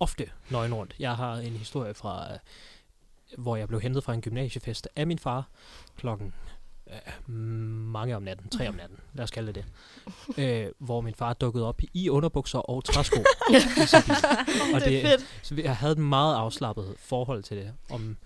[0.00, 0.94] ofte nøgen rundt.
[0.98, 2.38] Jeg har en historie fra, øh,
[3.38, 5.48] hvor jeg blev hentet fra en gymnasiefest af min far
[5.96, 6.34] klokken
[6.90, 9.64] øh, mange om natten, tre om natten, lad os kalde det
[10.36, 13.16] det, øh, hvor min far dukkede op i underbukser og træsko.
[13.50, 14.74] i sin bil.
[14.74, 15.26] og det er fedt.
[15.42, 17.72] Så vi- jeg havde et meget afslappet forhold til det.
[17.90, 18.16] Om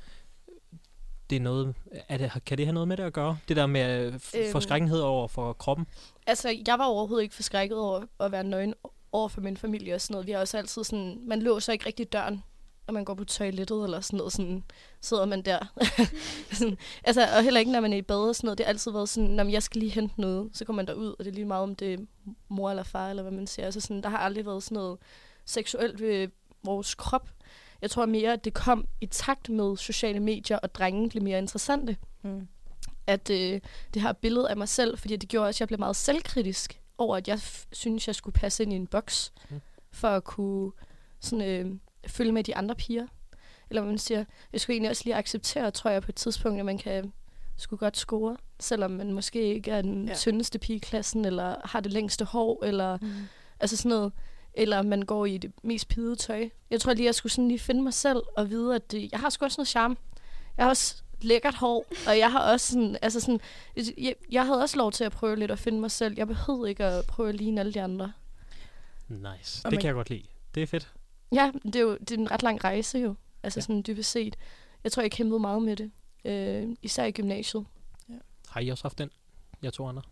[1.31, 1.75] det er noget,
[2.09, 3.39] er det, kan det have noget med det at gøre?
[3.49, 4.53] Det der med øh, Øhm.
[4.53, 5.87] forskrækkenhed over for kroppen?
[6.27, 8.75] Altså, jeg var overhovedet ikke forskrækket over at være nøgen
[9.13, 10.27] over for min familie og sådan noget.
[10.27, 12.43] Vi har også altid sådan, man låser ikke rigtig døren,
[12.87, 14.65] når man går på toilettet eller sådan noget, sådan
[15.01, 15.59] sidder man der.
[16.59, 18.59] sådan, altså, og heller ikke, når man er i bad og sådan noget.
[18.59, 21.15] Det har altid været sådan, når jeg skal lige hente noget, så kommer man derud,
[21.19, 21.99] og det er lige meget, om det er
[22.49, 23.67] mor eller far, eller hvad man siger.
[23.67, 24.99] Altså sådan, der har aldrig været sådan noget
[25.45, 26.29] seksuelt ved
[26.65, 27.31] vores krop.
[27.83, 31.39] Jeg tror mere, at det kom i takt med sociale medier, og drenge blev mere
[31.39, 32.49] interessante Mm.
[33.07, 33.61] at øh,
[33.95, 36.81] det her billede af mig selv, fordi det gjorde også, at jeg blev meget selvkritisk
[36.99, 37.41] over, at jeg
[37.73, 39.61] synes, jeg skulle passe ind i en boks, mm.
[39.91, 40.73] for at kunne
[41.21, 41.75] sådan, øh,
[42.09, 43.07] følge med de andre piger.
[43.71, 44.25] Eller man siger.
[44.53, 47.13] Jeg skulle egentlig også lige acceptere, tror jeg, på et tidspunkt, at man kan
[47.57, 50.15] skulle godt score, selvom man måske ikke er den Ja.
[50.15, 53.09] tyndeste pige i klassen, eller har det længste hår, eller Mm.
[53.61, 54.13] altså sådan noget.
[54.55, 56.49] Eller man går i det mest pidede tøj.
[56.71, 59.21] Jeg tror lige, jeg skulle sådan lige finde mig selv og vide, at det, jeg
[59.21, 59.97] har sgu også noget charme.
[60.57, 63.41] Jeg har også lækkert hår, og jeg har også sådan, altså sådan,
[63.99, 66.15] jeg, jeg havde også lov til at prøve lidt at finde mig selv.
[66.17, 68.13] Jeg behøvede ikke at prøve at ligne alle de andre.
[69.09, 69.61] Nice.
[69.65, 70.23] Og Det man- kan jeg godt lide.
[70.55, 70.93] Det er fedt.
[71.33, 73.15] Ja, det er jo det er en ret lang rejse jo.
[73.43, 73.61] Altså Ja.
[73.61, 73.65] ja.
[73.67, 74.37] sådan dybest set.
[74.85, 75.91] Jeg tror, jeg kæmpede meget med det.
[76.25, 77.67] Øh, især i gymnasiet.
[78.49, 79.11] Har I også haft den?
[79.63, 80.03] Jeg to andre.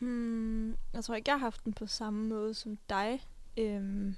[0.00, 3.20] Hmm, jeg tror ikke, jeg har haft den på samme måde som dig.
[3.56, 4.14] Øhm,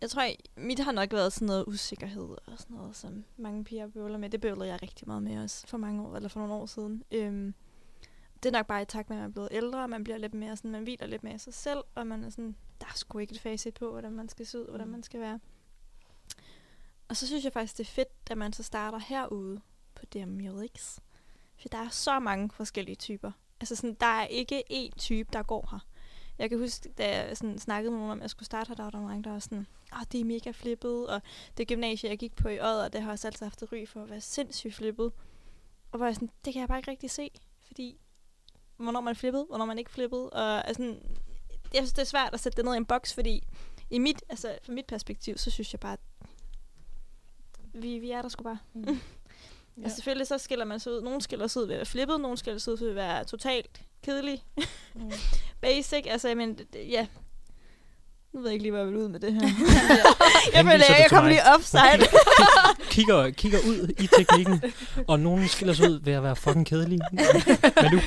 [0.00, 3.64] jeg tror, jeg- mit har nok været sådan noget usikkerhed og sådan noget, som mange
[3.64, 4.30] piger bøvler med.
[4.30, 7.02] Det bøvlede jeg rigtig meget med også for mange år, eller for nogle år siden.
[7.10, 7.54] Øhm,
[8.44, 10.18] det er nok bare i takt med, at man er blevet ældre, og man bliver
[10.18, 12.86] lidt mere sådan, man hviler lidt mere i sig selv, og man er sådan, der
[12.86, 15.40] er sgu ikke et facit på, hvordan man skal se ud, hvordan man skal være.
[17.08, 19.60] Og så synes jeg faktisk, det er fedt, at man så starter herude,
[19.94, 20.98] på DMJX.
[21.56, 23.32] For der er så mange forskellige typer.
[23.60, 25.86] Altså sådan, der er ikke én type, der går her.
[26.38, 28.74] Jeg kan huske, da jeg sådan, snakkede med nogen om, at jeg skulle starte her,
[28.74, 31.22] der var der mange, der var sådan, åh, det er mega flippet, og
[31.56, 34.10] det gymnasie, jeg gik på i Odder, det har også altid haft ry for at
[34.10, 35.12] være sindssygt flippet.
[35.92, 37.98] Og hvor jeg sådan, det kan jeg bare ikke rigtig se, fordi
[38.76, 40.82] hvornår man flippet, hvornår man ikke flippet, og altså,
[41.74, 43.42] jeg synes, det er svært at sætte det ned i en boks, fordi
[43.90, 46.00] i mit, altså, fra mit perspektiv, så synes jeg bare, at
[47.74, 48.58] vi, vi er der sgu bare.
[48.74, 49.00] Mm.
[49.76, 49.82] Ja.
[49.82, 51.00] Altså selvfølgelig så skiller man sig ud.
[51.00, 53.24] Nogle skiller sig ud ved at være flippet, nogle skiller sig ud ved at være
[53.24, 54.44] totalt kedelig.
[54.94, 55.12] Mm.
[55.60, 57.06] Basic, altså men ja.
[58.34, 59.40] Nu ved jeg ikke lige, hvor jeg vil ud med det her.
[60.54, 62.06] jeg føler, jeg, jeg kom lige offside.
[62.94, 64.62] kigger, kigger ud i teknikken,
[65.06, 67.00] og nogen skiller sig ud ved at være fucking kedelig.
[67.82, 68.00] Men du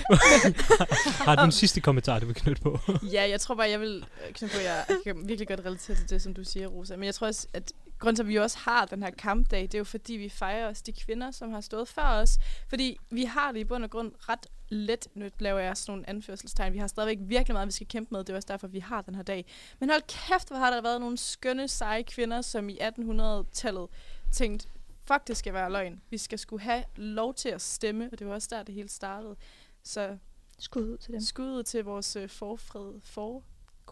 [1.27, 2.79] har du en sidste kommentar, du vil knytte på?
[3.11, 5.97] Ja, jeg tror bare, jeg vil øh, knytte på, jeg jeg kan virkelig godt relatere
[5.97, 6.95] til det, som du siger, Rosa.
[6.95, 9.73] Men jeg tror også, at grunden til, at vi også har den her kampdag, det
[9.73, 12.37] er jo fordi, vi fejrer os de kvinder, som har stået før os.
[12.67, 16.09] Fordi vi har det i bund og grund ret let, nu laver jeg sådan nogle
[16.09, 16.73] anførselstegn.
[16.73, 18.19] Vi har stadigvæk virkelig meget, vi skal kæmpe med.
[18.19, 19.45] Det er også derfor, vi har den her dag.
[19.79, 23.87] Men hold kæft, hvor har der været nogle skønne, seje kvinder, som i 1800-tallet
[24.31, 24.67] tænkte,
[25.07, 26.01] fuck, det skal være løgn.
[26.09, 28.89] Vi skal skulle have lov til at stemme, og det var også der, det hele
[28.89, 29.35] startede.
[29.83, 30.17] Så
[30.59, 31.21] Skud ud til dem.
[31.21, 33.43] skuddet til vores øh, forfred, for,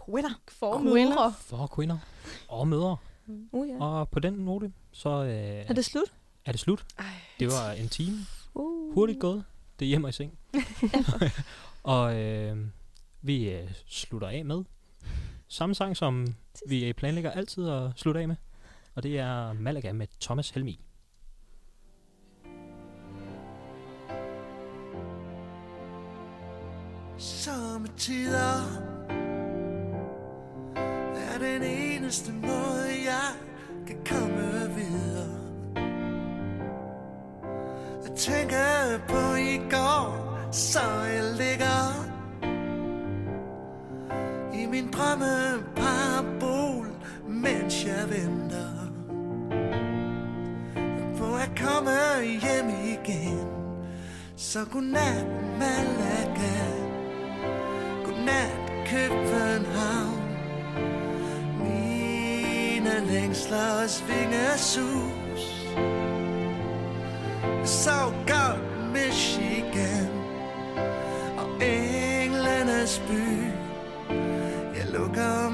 [0.06, 0.42] Quitter.
[0.48, 1.34] formødre.
[1.40, 1.98] For kvinder
[2.48, 2.98] og mødre.
[3.28, 3.84] Uh, ja.
[3.84, 5.30] Og på den note, så øh,
[5.70, 6.14] Er det slut?
[6.46, 6.86] er det slut.
[7.00, 7.06] Ej.
[7.40, 8.18] Det var en time.
[8.54, 8.94] Uh.
[8.94, 9.44] Hurtigt gået.
[9.80, 10.38] Det er hjemme i seng.
[11.84, 12.58] og øh,
[13.22, 14.64] vi øh, slutter af med
[15.48, 16.28] samme sang, som
[16.68, 18.36] vi planlægger altid at slutte af med.
[18.96, 20.80] Og det er Malaga med Thomas Helmi.
[27.18, 29.05] Sommetider
[31.36, 33.32] er den eneste måde, jeg
[33.88, 35.36] kan komme videre.
[38.04, 42.06] Jeg tænker på i går, så jeg ligger
[44.54, 46.88] i min drømme parabol,
[47.28, 48.72] mens jeg venter
[51.18, 51.92] på at komme
[52.24, 53.48] hjem igen.
[54.36, 55.26] Så godnat,
[55.60, 56.58] Malaga.
[58.06, 60.15] Godnat, København.
[63.04, 65.66] Længsler og svingesus
[67.66, 70.10] Så godt Michigan
[71.38, 73.52] og englenes by.
[74.78, 75.50] Jeg lukker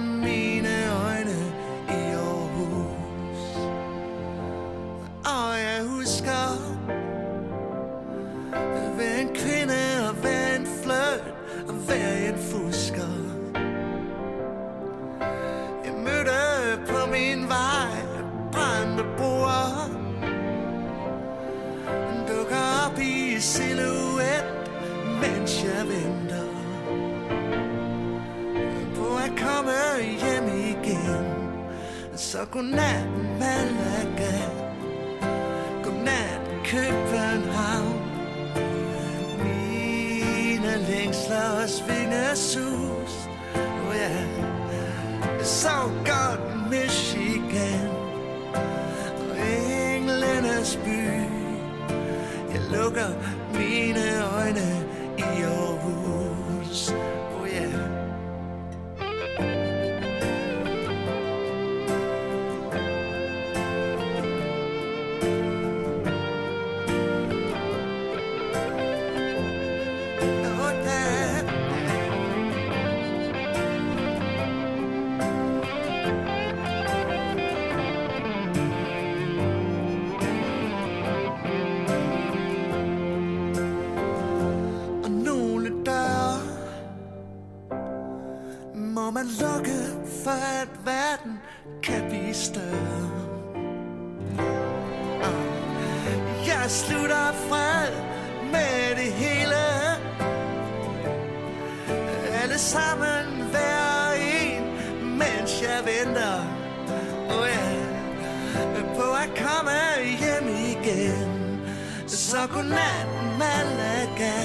[29.61, 31.25] komme hjem igen
[32.15, 33.07] Så godnat
[33.39, 34.37] Malaga
[35.83, 38.01] Godnat København
[39.43, 43.27] Mine længsler svinger sus
[43.89, 44.27] Oh yeah.
[45.43, 47.89] Så godt Michigan.
[49.29, 49.37] Og
[49.95, 51.05] englenes by
[52.53, 53.09] Jeg lukker
[53.53, 54.85] mine øjne
[55.17, 56.00] i Aarhus
[89.21, 89.79] man lukke
[90.23, 91.39] for at verden
[91.83, 93.09] kan blive større.
[95.23, 97.91] Ah, jeg slutter fred
[98.51, 99.63] med det hele.
[102.43, 104.63] Alle sammen hver en,
[105.17, 106.39] mens jeg venter.
[107.29, 108.95] Oh yeah.
[108.95, 109.79] På at komme
[110.19, 111.61] hjem igen.
[112.07, 113.07] Så godnat
[113.39, 114.37] Malaga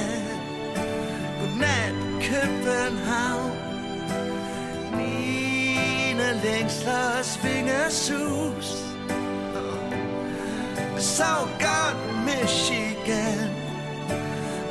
[1.40, 3.35] Godnat København
[6.46, 8.96] længslers vingesus svinger
[10.98, 13.50] Så godt Michigan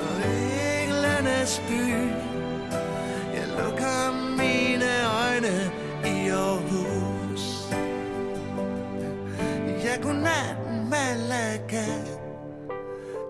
[0.01, 0.15] Og
[0.81, 1.87] englenes by.
[3.35, 3.99] Jeg lukker
[4.37, 4.91] mine
[5.23, 5.71] øjne
[6.05, 7.73] i Aarhus.
[9.83, 10.57] Ja, godnat
[10.89, 11.87] Malaga.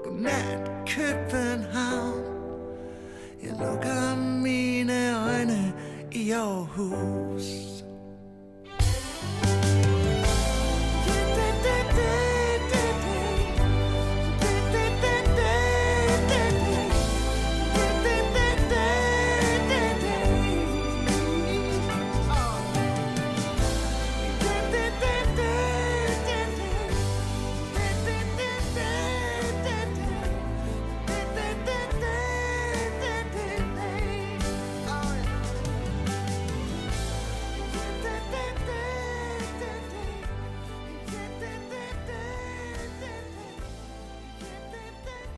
[0.04, 2.24] Godnat København.
[3.44, 5.74] Jeg lukker mine øjne
[6.12, 7.15] i Aarhus.